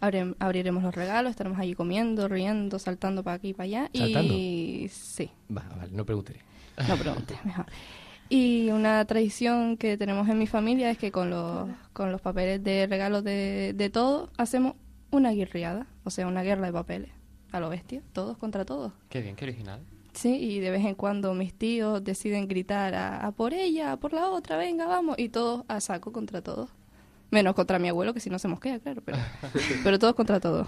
Abre- 0.00 0.34
abriremos 0.38 0.82
los 0.84 0.94
regalos, 0.94 1.30
estaremos 1.30 1.58
allí 1.58 1.74
comiendo, 1.74 2.28
riendo, 2.28 2.78
saltando 2.78 3.24
para 3.24 3.36
aquí 3.36 3.48
y 3.48 3.54
para 3.54 3.64
allá. 3.64 3.90
Y 3.92 4.88
sí, 4.90 5.30
Va, 5.54 5.64
vale, 5.76 5.90
no 5.92 6.04
preguntaré. 6.04 6.40
No 6.88 6.96
preguntes, 6.96 7.38
mejor. 7.44 7.66
Y 8.28 8.70
una 8.70 9.04
tradición 9.04 9.76
que 9.76 9.96
tenemos 9.96 10.28
en 10.28 10.38
mi 10.38 10.46
familia 10.46 10.90
es 10.90 10.98
que 10.98 11.12
con 11.12 11.30
los, 11.30 11.68
con 11.92 12.10
los 12.10 12.20
papeles 12.20 12.62
de 12.62 12.86
regalos 12.88 13.22
de, 13.22 13.72
de 13.74 13.90
todos 13.90 14.30
hacemos 14.36 14.74
una 15.10 15.30
guirriada, 15.30 15.86
o 16.04 16.10
sea, 16.10 16.26
una 16.26 16.42
guerra 16.42 16.66
de 16.66 16.72
papeles. 16.72 17.10
A 17.52 17.60
lo 17.60 17.68
bestia, 17.68 18.02
todos 18.12 18.36
contra 18.36 18.64
todos. 18.64 18.92
Qué 19.08 19.20
bien, 19.22 19.36
qué 19.36 19.44
original. 19.44 19.80
Sí, 20.12 20.34
y 20.34 20.60
de 20.60 20.70
vez 20.70 20.84
en 20.84 20.94
cuando 20.94 21.34
mis 21.34 21.54
tíos 21.54 22.02
deciden 22.02 22.48
gritar 22.48 22.94
a, 22.94 23.24
a 23.24 23.32
por 23.32 23.54
ella, 23.54 23.92
a 23.92 23.96
por 23.98 24.12
la 24.12 24.30
otra, 24.30 24.56
venga, 24.56 24.86
vamos, 24.86 25.16
y 25.18 25.28
todos 25.28 25.64
a 25.68 25.80
saco 25.80 26.10
contra 26.10 26.42
todos. 26.42 26.70
Menos 27.30 27.54
contra 27.54 27.78
mi 27.78 27.88
abuelo, 27.88 28.14
que 28.14 28.20
si 28.20 28.30
no 28.30 28.38
se 28.38 28.46
mosquea, 28.46 28.78
claro, 28.78 29.02
pero, 29.04 29.18
pero 29.82 29.98
todos 29.98 30.14
contra 30.14 30.38
todos. 30.38 30.66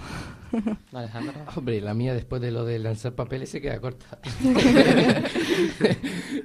Hombre, 1.56 1.80
la 1.80 1.94
mía 1.94 2.14
después 2.14 2.42
de 2.42 2.50
lo 2.50 2.64
de 2.64 2.80
lanzar 2.80 3.14
papeles 3.14 3.48
se 3.48 3.60
queda 3.60 3.80
corta. 3.80 4.18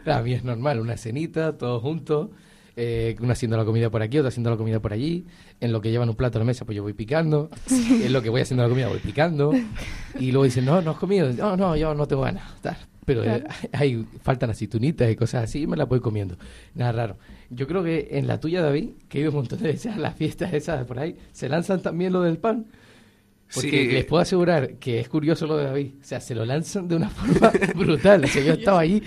la 0.06 0.22
mía 0.22 0.38
es 0.38 0.44
normal, 0.44 0.80
una 0.80 0.98
cenita, 0.98 1.58
todos 1.58 1.82
juntos, 1.82 2.30
eh, 2.76 3.16
uno 3.20 3.34
haciendo 3.34 3.58
la 3.58 3.66
comida 3.66 3.90
por 3.90 4.04
aquí, 4.04 4.20
otro 4.20 4.28
haciendo 4.28 4.52
la 4.52 4.58
comida 4.58 4.80
por 4.80 4.94
allí. 4.94 5.26
En 5.60 5.72
lo 5.72 5.82
que 5.82 5.90
llevan 5.90 6.10
un 6.10 6.16
plato 6.16 6.38
a 6.38 6.40
la 6.40 6.46
mesa, 6.46 6.64
pues 6.64 6.76
yo 6.76 6.84
voy 6.84 6.94
picando. 6.94 7.50
En 7.70 8.14
lo 8.14 8.22
que 8.22 8.30
voy 8.30 8.42
haciendo 8.42 8.64
la 8.64 8.70
comida, 8.70 8.90
voy 8.90 9.00
picando. 9.00 9.52
Y 10.20 10.32
luego 10.32 10.46
dicen, 10.46 10.66
no, 10.66 10.80
no 10.82 10.92
has 10.92 10.98
comido. 10.98 11.32
No, 11.34 11.58
no, 11.58 11.76
yo 11.76 11.96
no 11.96 12.08
tengo 12.08 12.22
ganas. 12.22 12.62
tal. 12.62 12.78
Pero 13.06 13.24
eh, 13.24 13.44
hay, 13.74 14.06
faltan 14.22 14.50
aceitunitas 14.50 15.10
y 15.12 15.16
cosas 15.16 15.44
así 15.46 15.62
y 15.62 15.68
me 15.68 15.78
las 15.78 15.88
voy 15.88 16.00
comiendo. 16.00 16.38
Nada 16.76 16.92
raro. 16.92 17.18
Yo 17.50 17.68
creo 17.68 17.84
que 17.84 18.08
en 18.12 18.28
la 18.28 18.40
tuya, 18.40 18.62
David, 18.62 18.90
que 19.10 19.18
he 19.18 19.22
ido 19.22 19.32
un 19.32 19.38
montón 19.38 19.60
de 19.62 19.68
veces 19.70 19.94
a 19.94 19.98
las 19.98 20.16
fiestas 20.16 20.54
esas 20.54 20.86
por 20.86 21.00
ahí, 21.00 21.16
se 21.32 21.50
lanzan 21.50 21.82
también 21.82 22.14
lo 22.14 22.22
del 22.22 22.38
pan. 22.38 22.66
Porque 23.54 23.70
Sí. 23.86 23.88
les 23.92 24.06
puedo 24.06 24.20
asegurar 24.24 24.76
que 24.80 25.00
es 25.00 25.08
curioso 25.08 25.46
lo 25.46 25.58
de 25.58 25.66
David. 25.66 25.92
O 26.02 26.04
sea, 26.04 26.20
se 26.20 26.34
lo 26.34 26.44
lanzan 26.44 26.88
de 26.88 26.96
una 26.96 27.10
forma 27.12 27.52
brutal. 27.76 28.24
O 28.24 28.28
sea, 28.28 28.44
yo 28.44 28.54
estaba 28.54 28.80
allí 28.80 29.04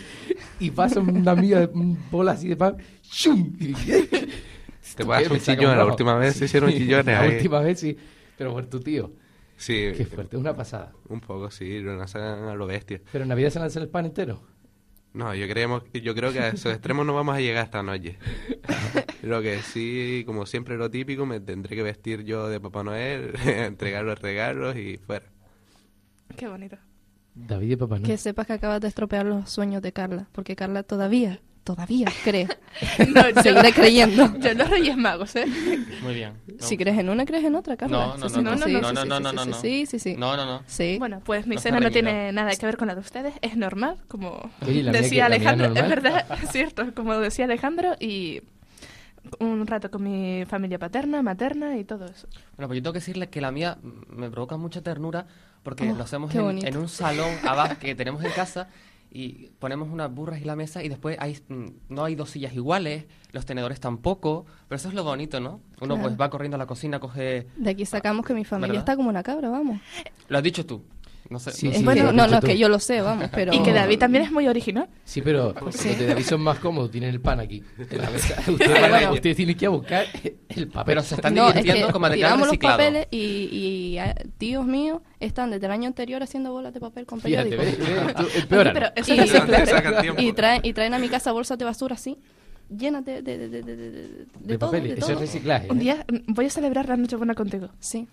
y 0.61 0.71
pasa 0.71 1.01
una 1.01 1.33
amiga 1.33 1.61
de 1.61 1.67
un 1.67 1.99
bola 2.11 2.33
así 2.33 2.49
de 2.49 2.57
pan. 2.57 2.77
¡shum! 3.03 3.57
Y- 3.61 3.73
Te 4.97 5.05
Me 5.05 5.29
un 5.29 5.41
chillón. 5.41 5.77
La 5.77 5.85
última 5.85 6.15
vez 6.17 6.37
se 6.37 6.45
hicieron 6.47 6.71
chillones 6.71 7.07
La 7.07 7.21
ahí. 7.21 7.35
última 7.37 7.61
vez 7.61 7.81
sí. 7.81 7.97
Pero 8.39 8.53
por 8.53 8.67
tu 8.67 8.79
tío. 8.81 9.11
Sí, 9.57 9.93
Qué 9.97 10.05
fuerte, 10.07 10.37
es 10.37 10.41
una 10.41 10.55
pasada. 10.55 10.93
un 11.09 11.21
poco, 11.21 11.51
sí, 11.51 11.81
lo 11.81 11.97
lanzan 11.97 12.45
a 12.45 12.55
lo 12.55 12.67
bestia. 12.67 13.01
Pero 13.11 13.23
en 13.23 13.29
Navidad 13.29 13.51
se 13.51 13.59
lanza 13.59 13.81
el 13.81 13.89
pan 13.89 14.07
entero. 14.07 14.43
No, 15.15 15.35
yo, 15.35 15.49
creemos, 15.49 15.83
yo 15.95 16.15
creo 16.15 16.31
que 16.31 16.41
a 16.41 16.49
esos 16.49 16.73
extremos 16.73 17.07
no 17.07 17.15
vamos 17.15 17.35
a 17.35 17.41
llegar 17.41 17.65
esta 17.65 17.83
noche. 17.83 18.19
Lo 19.23 19.41
que 19.41 19.61
sí, 19.63 20.23
como 20.27 20.45
siempre 20.45 20.77
lo 20.77 20.91
típico, 20.91 21.25
me 21.25 21.41
tendré 21.41 21.75
que 21.75 21.83
vestir 21.83 22.23
yo 22.23 22.49
de 22.49 22.61
Papá 22.61 22.85
Noel, 22.85 23.33
entregar 23.47 24.05
los 24.05 24.21
regalos 24.21 24.77
y 24.77 24.99
fuera. 24.99 25.25
qué 26.37 26.47
bonito. 26.49 26.77
David 27.35 27.71
y 27.71 27.77
Papá 27.77 27.95
Noel. 27.97 28.07
Que 28.07 28.19
sepas 28.19 28.47
que 28.47 28.53
acabas 28.53 28.81
de 28.83 28.89
estropear 28.89 29.25
los 29.25 29.49
sueños 29.51 29.81
de 29.83 29.93
Carla, 29.93 30.29
porque 30.33 30.55
Carla 30.55 30.83
todavía, 30.83 31.41
todavía 31.67 32.07
cree. 32.25 32.47
No, 33.09 33.29
yo, 33.35 33.43
Seguiré 33.43 33.73
creyendo. 33.73 34.39
yo 34.39 34.51
en 34.51 34.59
los 34.59 34.69
Reyes 34.69 34.97
Magos, 34.99 35.35
¿eh? 35.35 35.47
Muy 36.03 36.15
bien. 36.15 36.35
No. 36.47 36.55
Si 36.67 36.77
crees 36.77 36.99
en 36.99 37.09
una, 37.09 37.25
crees 37.25 37.45
en 37.45 37.55
otra, 37.55 37.75
Carla. 37.77 37.97
No, 37.97 38.07
no, 38.07 38.17
no, 38.19 38.29
sí, 38.29 38.43
no, 38.43 38.53
sí, 38.53 38.59
no, 38.59 38.89
sí, 38.89 38.95
no, 38.95 39.05
no, 39.05 39.21
no, 39.21 39.31
sí, 39.31 39.35
no, 39.37 39.43
sí, 39.45 39.51
no. 39.51 39.61
Sí, 39.61 39.87
sí, 39.87 39.99
sí. 39.99 40.15
No, 40.17 40.37
no, 40.37 40.45
no. 40.45 40.63
Sí. 40.67 40.97
Bueno, 40.99 41.23
pues 41.25 41.47
mi 41.47 41.55
No 41.57 41.61
cena 41.63 41.81
no 41.81 41.91
tiene 41.91 42.33
nada 42.33 42.55
que 42.55 42.67
ver 42.67 42.77
con 42.77 42.87
la 42.89 42.95
de 42.95 43.01
ustedes, 43.01 43.35
es 43.41 43.57
normal, 43.57 43.97
como 44.09 44.51
decía 44.61 45.27
Alejandro, 45.27 45.67
es 45.69 45.89
verdad, 45.89 46.27
es 46.43 46.51
cierto, 46.51 46.95
como 46.95 47.19
decía 47.19 47.47
Alejandro, 47.47 47.97
y 47.99 48.43
un 49.41 49.67
rato 49.67 49.91
con 49.91 50.03
mi 50.03 50.45
familia 50.45 50.79
paterna, 50.79 51.23
materna 51.23 51.79
y 51.79 51.85
todo 51.85 52.05
eso. 52.05 52.29
Bueno, 52.57 52.69
pues 52.69 52.77
yo 52.77 52.83
tengo 52.83 52.93
que 52.93 52.99
decirle 53.01 53.29
que 53.29 53.41
la 53.41 53.51
mía 53.51 53.79
me 54.11 54.31
provoca 54.31 54.57
mucha 54.59 54.83
ternura 54.83 55.27
porque 55.63 55.91
Oh, 55.91 55.97
lo 55.97 56.05
hacemos 56.05 56.33
en, 56.35 56.65
en 56.65 56.77
un 56.77 56.89
salón 56.89 57.31
abajo 57.45 57.75
que 57.81 57.95
tenemos 57.95 58.23
en 58.23 58.31
casa 58.33 58.69
y 59.11 59.51
ponemos 59.59 59.89
unas 59.89 60.13
burras 60.13 60.41
y 60.41 60.45
la 60.45 60.57
mesa 60.57 60.83
y 60.83 60.89
después 60.89 61.17
hay, 61.21 61.39
mm, 61.49 61.67
no 61.89 62.05
hay 62.05 62.15
dos 62.15 62.31
sillas 62.31 62.55
iguales, 62.55 63.05
los 63.33 63.47
tenedores 63.47 63.81
tampoco, 63.81 64.47
pero 64.69 64.77
eso 64.77 64.89
es 64.89 64.95
lo 64.95 65.05
bonito, 65.05 65.41
¿no? 65.41 65.61
Uno 65.81 65.95
Claro. 65.95 66.03
pues 66.03 66.21
va 66.21 66.31
corriendo 66.31 66.57
a 66.57 66.59
la 66.59 66.67
cocina, 66.67 66.99
coge... 67.01 67.47
De 67.57 67.71
aquí 67.71 67.87
sacamos 67.87 68.25
que 68.27 68.35
mi 68.35 68.45
familia 68.45 68.69
¿Verdad? 68.73 68.83
está 68.83 68.97
como 68.97 69.09
una 69.09 69.23
cabra, 69.23 69.49
vamos. 69.51 69.81
Lo 70.29 70.39
has 70.39 70.45
dicho 70.45 70.65
tú. 70.67 70.83
No 71.31 71.39
sé. 71.39 71.51
Sí, 71.53 71.67
no 71.67 71.73
sí, 71.73 71.79
sé. 71.79 71.85
bueno, 71.85 72.13
no, 72.13 72.27
no, 72.27 72.41
tú. 72.41 72.47
que 72.47 72.57
yo 72.59 72.69
lo 72.69 72.79
sé, 72.79 73.01
vamos, 73.01 73.29
pero... 73.33 73.53
Y 73.53 73.63
que 73.63 73.73
David 73.73 73.99
también 73.99 74.25
es 74.25 74.31
muy 74.33 74.47
original. 74.47 74.89
Sí, 75.05 75.23
pero 75.23 75.55
Sí. 75.73 75.89
los 75.89 75.99
de 75.99 76.07
David 76.07 76.25
son 76.25 76.41
más 76.41 76.59
cómodos, 76.59 76.91
tienen 76.91 77.11
el 77.11 77.21
pan 77.21 77.41
aquí. 77.41 77.63
Ustedes, 77.79 78.89
bueno. 78.91 79.13
ustedes 79.13 79.37
tienen 79.37 79.57
que 79.57 79.65
ir 79.65 79.67
a 79.67 79.71
buscar 79.71 80.07
el 80.49 80.69
papel. 80.69 80.85
Pero 80.87 81.03
se 81.03 81.15
están 81.17 81.35
No, 81.35 81.49
es 81.49 81.55
divirtiendo 81.55 81.87
que 81.89 81.93
con 81.93 82.03
material 82.03 82.29
tiramos 82.31 82.49
los 82.49 82.57
papeles 82.59 83.09
y, 83.11 83.19
y 83.19 83.99
eh, 83.99 84.15
tíos 84.39 84.65
míos 84.67 85.01
están 85.21 85.51
desde 85.51 85.67
el 85.67 85.73
año 85.73 85.87
anterior 85.89 86.23
haciendo 86.23 86.53
bolas 86.53 86.73
de 86.73 86.81
papel 86.81 87.07
con 87.07 87.21
periódicos. 87.21 87.65
Y- 87.67 89.13
es 89.13 89.17
reciclaje. 89.17 90.33
Traen, 90.35 90.61
y 90.65 90.73
traen 90.73 90.95
a 90.95 90.99
mi 90.99 91.09
casa 91.09 91.33
bolsas 91.33 91.59
de 91.59 91.65
basura 91.65 91.95
así, 91.95 92.19
llenas 92.69 93.05
de, 93.05 93.23
de, 93.23 93.39
de, 93.39 93.49
de, 93.49 93.63
de, 93.63 93.77
de- 93.77 94.27
de 94.41 94.59
todo, 94.59 94.71
papeles. 94.71 94.95
de 94.95 94.99
Eso 95.01 95.07
es 95.09 95.13
todo. 95.15 95.21
reciclaje. 95.21 95.69
Un 95.71 95.79
¿eh? 95.79 95.81
día 95.81 96.05
mm, 96.09 96.33
voy 96.35 96.47
a 96.47 96.51
celebrar 96.51 96.89
la 96.89 96.97
Nochebuena 96.97 97.35
contigo. 97.35 97.69
Sí. 97.81 98.07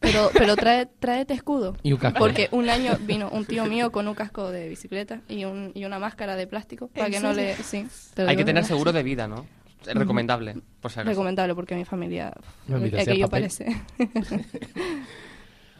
Pero, 0.00 0.30
pero 0.32 0.56
trae, 0.56 0.86
tráete 0.86 1.34
escudo. 1.34 1.76
Y 1.82 1.92
un 1.92 1.98
casco. 1.98 2.18
Porque 2.18 2.48
un 2.52 2.68
año 2.68 2.96
vino 3.02 3.28
un 3.30 3.44
tío 3.44 3.66
mío 3.66 3.92
con 3.92 4.08
un 4.08 4.14
casco 4.14 4.50
de 4.50 4.68
bicicleta 4.68 5.20
y, 5.28 5.44
un, 5.44 5.72
y 5.74 5.84
una 5.84 5.98
máscara 5.98 6.36
de 6.36 6.46
plástico 6.46 6.88
para 6.88 7.06
¿En 7.06 7.12
que 7.12 7.20
no 7.20 7.32
le... 7.32 7.54
Sí, 7.56 7.86
te 8.14 8.24
lo 8.24 8.30
Hay 8.30 8.36
que 8.36 8.42
digo 8.42 8.46
tener 8.46 8.64
seguro 8.64 8.92
de 8.92 9.02
vida, 9.02 9.28
¿no? 9.28 9.46
Es 9.86 9.94
recomendable, 9.94 10.56
por 10.80 10.90
si 10.90 11.00
acaso. 11.00 11.10
Recomendable 11.10 11.54
porque 11.54 11.74
mi 11.74 11.84
familia... 11.84 12.32
No, 12.66 12.76
aquello 12.76 13.28
papel. 13.28 13.28
parece... 13.28 13.82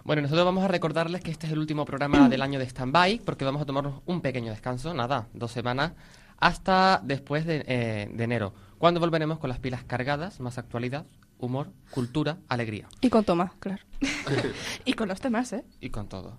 Bueno, 0.02 0.22
nosotros 0.22 0.46
vamos 0.46 0.64
a 0.64 0.68
recordarles 0.68 1.20
que 1.20 1.30
este 1.30 1.46
es 1.46 1.52
el 1.52 1.58
último 1.58 1.84
programa 1.84 2.28
del 2.28 2.40
año 2.40 2.58
de 2.58 2.68
Standby, 2.68 3.20
porque 3.24 3.44
vamos 3.44 3.60
a 3.60 3.66
tomarnos 3.66 4.00
un 4.06 4.22
pequeño 4.22 4.50
descanso, 4.50 4.94
nada, 4.94 5.28
dos 5.34 5.52
semanas, 5.52 5.92
hasta 6.38 7.00
después 7.04 7.44
de, 7.44 7.64
eh, 7.66 8.10
de 8.10 8.24
enero, 8.24 8.54
cuando 8.78 8.98
volveremos 8.98 9.38
con 9.38 9.50
las 9.50 9.58
pilas 9.58 9.84
cargadas, 9.84 10.40
más 10.40 10.56
actualidad, 10.56 11.04
humor, 11.40 11.70
cultura, 11.90 12.38
alegría 12.48 12.88
y 13.00 13.10
con 13.10 13.24
Tomás, 13.24 13.52
claro. 13.58 13.82
Y 14.84 14.94
con 14.94 15.08
los 15.08 15.20
temas, 15.20 15.52
¿eh? 15.52 15.64
y 15.80 15.90
con 15.90 16.08
todo. 16.08 16.38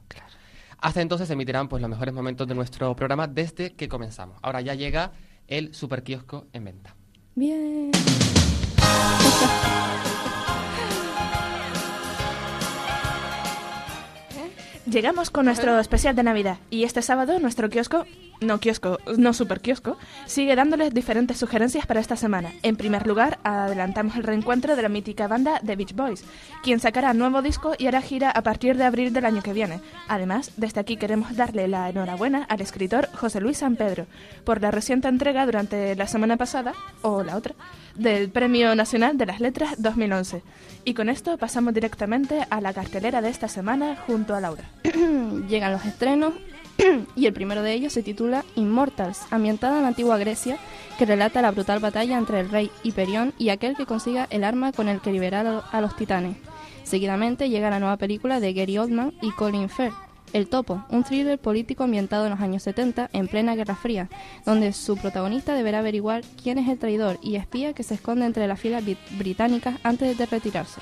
Hasta 0.80 1.02
entonces 1.02 1.28
se 1.28 1.34
emitirán 1.34 1.68
pues 1.68 1.82
los 1.82 1.90
mejores 1.90 2.14
momentos 2.14 2.48
de 2.48 2.56
nuestro 2.56 2.96
programa 2.96 3.28
desde 3.28 3.74
que 3.74 3.88
comenzamos. 3.88 4.38
Ahora 4.42 4.62
ya 4.62 4.74
llega 4.74 5.12
el 5.48 5.76
super 5.76 6.04
kiosco 6.04 6.48
en 6.54 6.64
venta. 6.64 6.96
Bien. 7.36 7.92
Llegamos 14.92 15.30
con 15.30 15.46
nuestro 15.46 15.80
especial 15.80 16.18
de 16.18 16.24
Navidad 16.24 16.58
y 16.70 16.84
este 16.84 17.02
sábado 17.02 17.40
nuestro 17.40 17.70
kiosco, 17.70 18.06
no 18.42 18.60
kiosco, 18.60 18.98
no 19.18 19.32
super 19.32 19.62
kiosco, 19.62 19.98
sigue 20.26 20.54
dándoles 20.54 20.94
diferentes 20.94 21.38
sugerencias 21.38 21.86
para 21.86 22.02
esta 22.02 22.18
semana. 22.18 22.52
En 22.62 22.76
primer 22.76 23.08
lugar, 23.08 23.40
adelantamos 23.46 24.18
el 24.18 24.24
reencuentro 24.24 24.76
de 24.76 24.82
la 24.82 24.90
mítica 24.90 25.30
banda 25.30 25.62
The 25.66 25.78
Beach 25.78 25.96
Boys, 25.96 26.26
quien 26.62 26.82
sacará 26.82 27.14
nuevo 27.14 27.42
disco 27.42 27.72
y 27.78 27.88
hará 27.88 28.02
gira 28.02 28.32
a 28.32 28.44
partir 28.44 28.76
de 28.76 28.84
abril 28.84 29.14
del 29.14 29.24
año 29.24 29.42
que 29.42 29.54
viene. 29.54 29.80
Además, 30.10 30.52
desde 30.58 30.82
aquí 30.82 30.98
queremos 30.98 31.38
darle 31.38 31.70
la 31.70 31.90
enhorabuena 31.90 32.44
al 32.50 32.60
escritor 32.60 33.08
José 33.14 33.40
Luis 33.40 33.60
San 33.60 33.78
Pedro 33.78 34.08
por 34.44 34.62
la 34.62 34.72
reciente 34.72 35.08
entrega 35.08 35.46
durante 35.46 35.96
la 35.96 36.08
semana 36.08 36.36
pasada, 36.36 36.74
o 37.02 37.24
la 37.24 37.38
otra, 37.38 37.56
del 37.96 38.30
Premio 38.30 38.76
Nacional 38.76 39.18
de 39.18 39.26
las 39.26 39.40
Letras 39.40 39.76
2011. 39.82 40.42
Y 40.86 40.94
con 40.94 41.10
esto 41.10 41.38
pasamos 41.38 41.74
directamente 41.74 42.46
a 42.50 42.62
la 42.62 42.74
cartelera 42.74 43.22
de 43.22 43.30
esta 43.30 43.48
semana 43.48 43.96
junto 44.08 44.36
a 44.36 44.42
Laura. 44.42 44.64
Llegan 45.48 45.72
los 45.72 45.86
estrenos 45.86 46.34
y 47.16 47.26
el 47.26 47.34
primero 47.34 47.62
de 47.62 47.74
ellos 47.74 47.94
se 47.94 48.04
titula 48.04 48.44
Immortals, 48.56 49.22
ambientada 49.32 49.78
en 49.78 49.84
la 49.84 49.90
antigua 49.90 50.18
Grecia, 50.18 50.58
que 50.98 51.06
relata 51.06 51.42
la 51.42 51.52
brutal 51.52 51.80
batalla 51.80 52.18
entre 52.18 52.40
el 52.40 52.50
rey 52.50 52.72
Hiperión 52.84 53.34
y 53.38 53.50
aquel 53.50 53.76
que 53.76 53.86
consiga 53.86 54.28
el 54.30 54.44
arma 54.44 54.72
con 54.72 54.88
el 54.88 55.02
que 55.02 55.12
liberar 55.12 55.64
a 55.72 55.82
los 55.82 55.96
titanes. 55.96 56.38
Seguidamente 56.84 57.50
llega 57.50 57.70
la 57.70 57.80
nueva 57.80 57.98
película 57.98 58.40
de 58.40 58.54
Gary 58.54 58.78
Oldman 58.78 59.14
y 59.22 59.32
Colin 59.32 59.70
Firth, 59.70 59.94
El 60.34 60.48
Topo, 60.48 60.84
un 60.90 61.04
thriller 61.04 61.38
político 61.40 61.84
ambientado 61.84 62.26
en 62.26 62.32
los 62.32 62.40
años 62.40 62.64
70 62.64 63.10
en 63.12 63.28
plena 63.28 63.56
Guerra 63.56 63.76
Fría, 63.76 64.10
donde 64.46 64.72
su 64.72 64.96
protagonista 64.96 65.54
deberá 65.56 65.80
averiguar 65.80 66.22
quién 66.42 66.58
es 66.58 66.70
el 66.70 66.80
traidor 66.80 67.20
y 67.22 67.36
espía 67.36 67.74
que 67.74 67.84
se 67.84 67.96
esconde 67.96 68.26
entre 68.26 68.48
las 68.48 68.60
filas 68.60 68.84
brit- 68.84 68.98
británicas 69.18 69.76
antes 69.84 70.18
de 70.18 70.26
retirarse. 70.26 70.80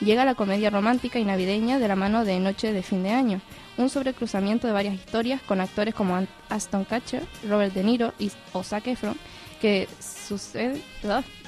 Llega 0.00 0.24
la 0.24 0.34
comedia 0.34 0.68
romántica 0.70 1.18
y 1.18 1.24
navideña 1.24 1.78
de 1.78 1.88
la 1.88 1.96
mano 1.96 2.24
de 2.24 2.38
Noche 2.40 2.72
de 2.72 2.82
Fin 2.82 3.02
de 3.04 3.10
Año, 3.12 3.40
un 3.78 3.88
sobrecruzamiento 3.88 4.66
de 4.66 4.72
varias 4.72 4.94
historias 4.94 5.40
con 5.42 5.60
actores 5.60 5.94
como 5.94 6.18
Aston 6.48 6.84
Catcher, 6.84 7.22
Robert 7.48 7.72
De 7.72 7.84
Niro 7.84 8.12
y 8.18 8.30
o 8.52 8.62
Zac 8.62 8.88
Efron 8.88 9.16
que, 9.60 9.88
suceden, 10.00 10.82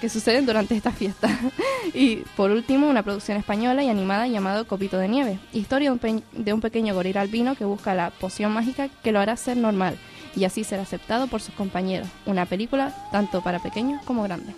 que 0.01 0.09
suceden 0.09 0.47
durante 0.47 0.75
esta 0.77 0.92
fiesta. 0.92 1.29
y 1.94 2.16
por 2.37 2.51
último, 2.51 2.88
una 2.88 3.03
producción 3.03 3.37
española 3.38 3.83
y 3.83 3.88
animada 3.88 4.27
llamado 4.27 4.66
Copito 4.66 4.99
de 4.99 5.09
Nieve, 5.09 5.38
historia 5.53 5.88
de 5.88 5.92
un, 5.92 5.99
pe- 5.99 6.23
de 6.33 6.53
un 6.53 6.61
pequeño 6.61 6.94
gorila 6.94 7.21
albino 7.21 7.55
que 7.55 7.64
busca 7.64 7.94
la 7.94 8.11
poción 8.11 8.53
mágica 8.53 8.88
que 9.03 9.12
lo 9.12 9.21
hará 9.21 9.37
ser 9.37 9.57
normal 9.57 9.97
y 10.37 10.44
así 10.44 10.64
ser 10.64 10.81
aceptado 10.81 11.27
por 11.27 11.40
sus 11.40 11.55
compañeros. 11.55 12.09
Una 12.27 12.47
película 12.47 12.94
tanto 13.12 13.40
para 13.42 13.59
pequeños 13.61 14.03
como 14.05 14.23
grandes. 14.23 14.55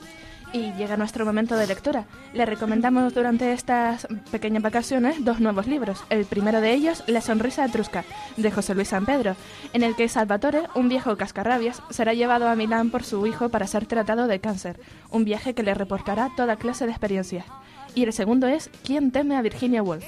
Y 0.52 0.72
llega 0.72 0.96
nuestro 0.96 1.24
momento 1.24 1.56
de 1.56 1.68
lectura. 1.68 2.06
Le 2.32 2.44
recomendamos 2.44 3.14
durante 3.14 3.52
estas 3.52 4.08
pequeñas 4.32 4.64
vacaciones 4.64 5.24
dos 5.24 5.38
nuevos 5.38 5.68
libros. 5.68 6.02
El 6.10 6.24
primero 6.24 6.60
de 6.60 6.72
ellos, 6.72 7.04
La 7.06 7.20
sonrisa 7.20 7.64
etrusca, 7.64 8.04
de 8.36 8.50
José 8.50 8.74
Luis 8.74 8.88
San 8.88 9.06
Pedro, 9.06 9.36
en 9.72 9.84
el 9.84 9.94
que 9.94 10.08
Salvatore, 10.08 10.62
un 10.74 10.88
viejo 10.88 11.16
cascarrabias, 11.16 11.80
será 11.90 12.14
llevado 12.14 12.48
a 12.48 12.56
Milán 12.56 12.90
por 12.90 13.04
su 13.04 13.24
hijo 13.28 13.48
para 13.48 13.68
ser 13.68 13.86
tratado 13.86 14.26
de 14.26 14.40
cáncer, 14.40 14.80
un 15.10 15.24
viaje 15.24 15.54
que 15.54 15.62
le 15.62 15.74
reportará 15.74 16.30
toda 16.36 16.56
clase 16.56 16.84
de 16.84 16.90
experiencias. 16.90 17.46
Y 17.94 18.02
el 18.02 18.12
segundo 18.12 18.48
es 18.48 18.70
¿Quién 18.84 19.12
teme 19.12 19.36
a 19.36 19.42
Virginia 19.42 19.84
Woolf? 19.84 20.04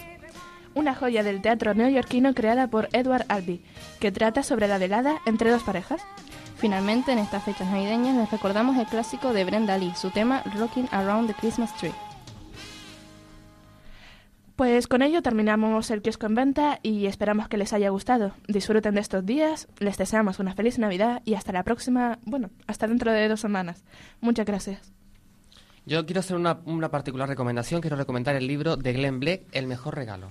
Una 0.74 0.94
joya 0.94 1.22
del 1.22 1.40
teatro 1.40 1.74
neoyorquino 1.74 2.35
creada 2.35 2.66
por 2.66 2.88
Edward 2.92 3.26
Albee, 3.28 3.61
que 4.00 4.11
trata 4.11 4.42
sobre 4.42 4.66
la 4.66 4.78
velada 4.78 5.20
entre 5.24 5.50
dos 5.50 5.62
parejas. 5.62 6.02
Finalmente, 6.62 7.11
en 7.11 7.18
estas 7.18 7.42
fechas 7.42 7.68
navideñas 7.68 8.14
les 8.14 8.31
recordamos 8.31 8.77
el 8.77 8.87
clásico 8.87 9.33
de 9.33 9.44
Brenda 9.44 9.77
Lee, 9.77 9.96
su 9.96 10.11
tema 10.12 10.44
Rocking 10.57 10.87
Around 10.92 11.27
the 11.27 11.35
Christmas 11.35 11.77
Tree. 11.77 11.92
Pues 14.55 14.87
con 14.87 15.03
ello 15.03 15.22
terminamos 15.22 15.90
el 15.90 16.03
kiosco 16.03 16.27
en 16.27 16.37
venta 16.37 16.79
y 16.81 17.07
esperamos 17.07 17.48
que 17.48 17.57
les 17.57 17.72
haya 17.72 17.90
gustado. 17.90 18.31
Disfruten 18.46 18.94
de 18.94 19.01
estos 19.01 19.27
días, 19.27 19.66
les 19.81 19.98
deseamos 19.98 20.38
una 20.38 20.55
feliz 20.55 20.79
Navidad 20.79 21.20
y 21.25 21.35
hasta 21.35 21.51
la 21.51 21.64
próxima, 21.64 22.20
bueno, 22.22 22.51
hasta 22.68 22.87
dentro 22.87 23.11
de 23.11 23.27
dos 23.27 23.40
semanas. 23.40 23.83
Muchas 24.20 24.46
gracias. 24.46 24.92
Yo 25.85 26.07
quiero 26.07 26.20
hacer 26.20 26.37
una, 26.37 26.61
una 26.64 26.92
particular 26.92 27.29
recomendación. 27.29 27.81
Quiero 27.81 27.96
recomendar 27.96 28.37
el 28.37 28.46
libro 28.46 28.77
de 28.77 28.92
Glenn 28.92 29.18
Black, 29.18 29.46
El 29.51 29.66
mejor 29.66 29.96
regalo. 29.96 30.31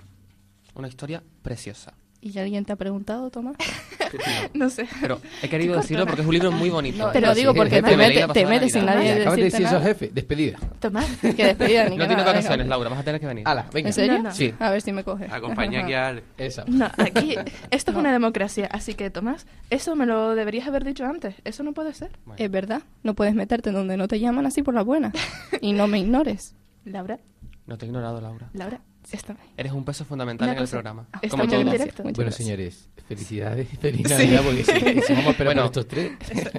Una 0.75 0.87
historia 0.87 1.23
preciosa. 1.41 1.93
¿Y 2.23 2.37
alguien 2.37 2.65
te 2.65 2.71
ha 2.73 2.75
preguntado, 2.75 3.29
Tomás? 3.31 3.55
No 4.53 4.69
sé. 4.69 4.87
Pero 4.99 5.21
he 5.41 5.47
querido 5.47 5.77
decirlo 5.77 6.05
porque 6.05 6.21
es 6.21 6.27
un 6.27 6.33
libro 6.33 6.51
muy 6.51 6.69
bonito. 6.77 7.11
te 7.11 7.21
lo 7.21 7.33
digo 7.33 7.53
porque 7.55 7.81
te, 7.81 7.95
mete- 7.95 8.45
metes 8.45 8.73
sin 8.73 8.85
nadie 8.85 9.11
Acabas 9.13 9.37
de 9.37 9.43
decirte 9.43 9.63
decir 9.63 9.65
eso, 9.65 9.81
jefe. 9.81 10.09
Despedida. 10.13 10.59
Tomás. 10.79 11.05
Que 11.21 11.45
despedida 11.45 11.85
ni 11.87 11.95
No 11.95 12.03
que 12.03 12.07
tiene 12.09 12.23
vacaciones. 12.23 12.67
Laura. 12.67 12.89
Vas 12.89 12.99
a 12.99 13.03
tener 13.03 13.21
que 13.21 13.27
venir. 13.27 13.47
Ala, 13.47 13.67
venga. 13.73 13.87
¿En 13.89 13.93
serio? 13.93 14.13
No, 14.17 14.23
no. 14.23 14.31
Sí. 14.33 14.53
A 14.59 14.69
ver 14.69 14.81
si 14.81 14.91
me 14.91 15.03
coge. 15.05 15.27
Acompaña 15.31 15.83
aquí 15.83 15.93
a 15.93 16.07
Ale. 16.09 16.23
Esa. 16.37 16.65
No, 16.67 16.89
aquí 16.97 17.35
esto 17.71 17.91
es 17.91 17.97
una 17.97 18.11
democracia, 18.11 18.67
así 18.71 18.93
que 18.95 19.09
Tomás, 19.09 19.47
eso 19.69 19.95
me 19.95 20.05
lo 20.05 20.35
deberías 20.35 20.67
haber 20.67 20.83
dicho 20.83 21.05
antes. 21.05 21.35
Eso 21.45 21.63
no 21.63 21.71
puede 21.73 21.93
ser. 21.93 22.11
Bueno. 22.25 22.43
Es 22.43 22.51
verdad, 22.51 22.81
no 23.03 23.13
puedes 23.13 23.33
meterte 23.33 23.69
en 23.69 23.75
donde 23.75 23.95
no 23.97 24.07
te 24.09 24.19
llaman 24.19 24.45
así 24.45 24.61
por 24.61 24.73
la 24.73 24.81
buena. 24.83 25.13
Y 25.61 25.71
no 25.73 25.87
me 25.87 25.99
ignores. 25.99 26.53
Laura, 26.83 27.17
No 27.65 27.77
te 27.77 27.85
he 27.85 27.87
ignorado, 27.87 28.19
Laura. 28.19 28.49
Laura, 28.53 28.81
está 29.17 29.35
Eres 29.57 29.71
un 29.71 29.83
peso 29.85 30.05
fundamental 30.05 30.47
Una 30.47 30.53
en 30.53 30.57
el 30.59 30.63
cosa. 30.63 30.71
programa. 30.77 31.07
Está 31.21 31.27
Como 31.29 31.43
directo. 31.45 32.03
Muchas 32.03 32.03
Bueno, 32.03 32.13
gracias. 32.17 32.35
señores, 32.35 32.89
felicidades 33.07 33.73
y 33.73 33.75
feliz 33.77 34.09
Navidad, 34.09 34.41
porque 34.43 34.63
si, 34.63 34.71
si 35.01 35.13
vamos 35.13 35.27
a 35.27 35.31
esperar 35.31 35.53
Bueno. 35.55 35.61
por 35.61 35.65
estos 35.81 35.87
tres. 35.87 36.11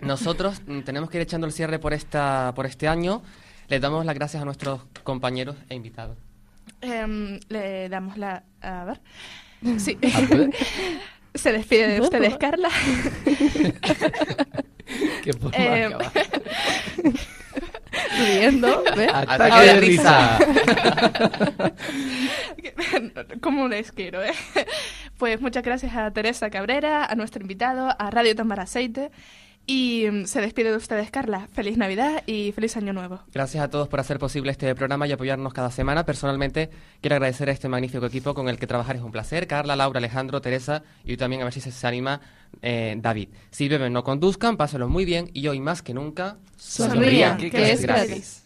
Nosotros 0.02 0.60
mm, 0.66 0.80
tenemos 0.80 1.10
que 1.10 1.18
ir 1.18 1.22
echando 1.22 1.46
el 1.46 1.52
cierre 1.52 1.78
por 1.78 1.92
esta 1.92 2.52
por 2.54 2.66
este 2.66 2.88
año. 2.88 3.22
Les 3.68 3.80
damos 3.80 4.04
las 4.04 4.14
gracias 4.14 4.42
a 4.42 4.44
nuestros 4.44 4.80
compañeros 5.02 5.56
e 5.68 5.74
invitados. 5.74 6.18
Em, 6.80 7.38
le 7.48 7.88
damos 7.88 8.16
la... 8.18 8.42
A 8.60 8.84
ver. 8.84 9.00
Sí. 9.78 9.96
Ah. 10.02 10.46
Se 11.34 11.50
despide 11.52 11.86
de 11.88 12.00
ustedes, 12.02 12.36
Carla. 12.36 12.68
Qué 15.22 15.32
forma 15.32 15.56
de 15.56 15.84
acabar. 15.84 16.12
Riendo, 18.18 18.84
¿ves? 18.96 19.10
Ataque 19.14 19.66
de 19.66 19.80
risa. 19.80 20.38
¿Cómo 23.40 23.68
les 23.68 23.92
quiero, 23.92 24.22
eh? 24.22 24.32
Pues 25.18 25.40
muchas 25.40 25.62
gracias 25.62 25.94
a 25.94 26.10
Teresa 26.10 26.50
Cabrera, 26.50 27.04
a 27.04 27.14
nuestro 27.14 27.42
invitado, 27.42 27.94
a 27.96 28.10
Radio 28.10 28.34
Tomar 28.34 28.60
Aceite. 28.60 29.10
Y 29.66 30.06
mm, 30.10 30.24
se 30.24 30.40
despide 30.40 30.70
de 30.70 30.76
ustedes, 30.76 31.10
Carla. 31.10 31.48
Feliz 31.52 31.78
Navidad 31.78 32.24
y 32.26 32.50
feliz 32.52 32.76
Año 32.76 32.92
Nuevo. 32.92 33.20
Gracias 33.32 33.62
a 33.62 33.70
todos 33.70 33.86
por 33.88 34.00
hacer 34.00 34.18
posible 34.18 34.50
este 34.50 34.74
programa 34.74 35.06
y 35.06 35.12
apoyarnos 35.12 35.52
cada 35.52 35.70
semana. 35.70 36.04
Personalmente, 36.04 36.70
quiero 37.00 37.16
agradecer 37.16 37.48
a 37.48 37.52
este 37.52 37.68
magnífico 37.68 38.04
equipo 38.04 38.34
con 38.34 38.48
el 38.48 38.58
que 38.58 38.66
trabajar 38.66 38.96
es 38.96 39.02
un 39.02 39.12
placer. 39.12 39.46
Carla, 39.46 39.76
Laura, 39.76 39.98
Alejandro, 39.98 40.40
Teresa 40.40 40.82
y 41.04 41.16
también 41.16 41.42
a 41.42 41.44
ver 41.44 41.52
si 41.52 41.60
se, 41.60 41.70
se 41.70 41.86
anima 41.86 42.20
eh, 42.60 42.96
David. 42.98 43.28
Si 43.50 43.68
beben, 43.68 43.92
no 43.92 44.02
conduzcan, 44.02 44.56
pásenlo 44.56 44.88
muy 44.88 45.04
bien 45.04 45.30
y 45.32 45.46
hoy 45.46 45.60
más 45.60 45.82
que 45.82 45.94
nunca, 45.94 46.38
Sonrían, 46.56 47.36
que, 47.36 47.50
que 47.50 47.62
es 47.62 47.80
es 47.80 47.82
gratis. 47.82 48.08
gratis. 48.08 48.41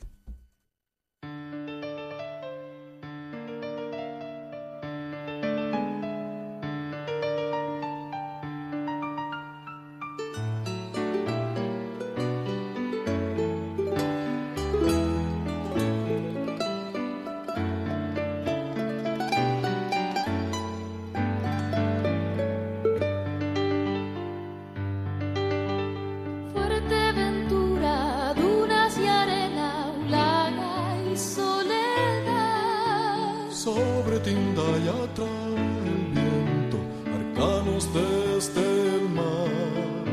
Tinda 34.23 34.63
y 34.79 34.89
atrae 34.89 35.57
el 35.87 36.05
viento, 36.15 36.79
arcanos 37.19 37.89
desde 37.93 38.61
el 38.95 39.09
mar. 39.09 40.05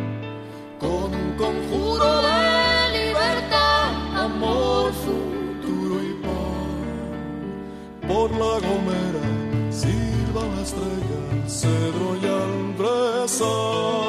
Con 0.79 1.13
un 1.13 1.37
conjuro 1.37 2.21
de 2.21 2.97
libertad, 2.97 4.23
amor, 4.25 4.91
futuro 4.93 5.95
y 6.01 6.13
paz. 6.23 8.07
Por 8.07 8.31
la 8.31 8.59
gomera 8.67 9.25
silba 9.69 10.41
la 10.55 10.61
estrella, 10.63 11.19
el 11.31 11.49
cedro 11.49 12.15
y. 12.15 14.02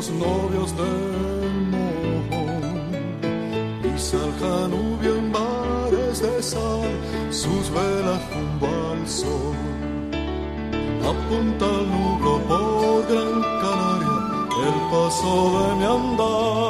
los 0.00 0.10
novios 0.12 0.74
del 0.78 1.66
mojón. 1.72 2.62
Pisa 3.82 4.16
el 4.16 4.32
Janubio 4.40 5.16
en 5.18 5.30
bares 5.30 6.22
de 6.22 6.42
sal, 6.42 6.90
sus 7.30 7.70
velas 7.70 8.22
rumbo 8.32 8.68
al 8.92 9.06
sol. 9.06 9.56
Apunta 11.12 11.66
el 11.66 11.86
nublo 11.90 12.32
por 12.48 13.06
Gran 13.10 13.42
Canaria, 13.62 14.16
el 14.68 14.76
paso 14.90 15.32
de 15.58 15.66
mi 15.76 15.84
andar. 15.84 16.69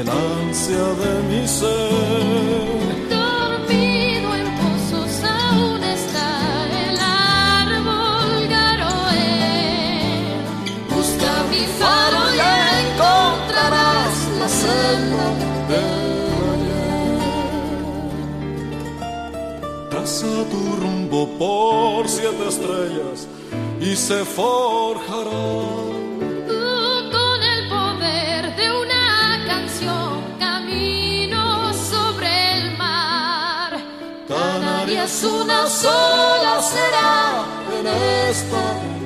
el 0.00 0.08
ansia 0.08 0.86
de 1.02 1.12
mi 1.28 1.42
ser. 1.46 2.80
Dormido 3.18 4.28
en 4.40 4.48
pozos 4.60 5.12
aún 5.24 5.82
está 5.84 6.30
el 6.86 6.98
árbol 6.98 8.48
garoe. 8.56 9.28
Busca 10.94 11.32
mi 11.52 11.64
faro 11.80 12.22
y 12.36 12.38
encontrarás 12.84 14.16
la 14.40 14.48
senda 14.62 15.26
del. 15.70 16.10
Traza 19.90 20.34
tu 20.52 20.62
rumbo 20.82 21.20
por 21.38 22.08
siete 22.08 22.42
estrellas 22.48 23.18
y 23.80 23.96
se 23.96 24.24
forjará. 24.24 25.79
Canarias 35.00 35.24
una 35.24 35.66
sola 35.66 36.60
será 36.60 37.44
en 37.78 37.86
esta 38.28 38.99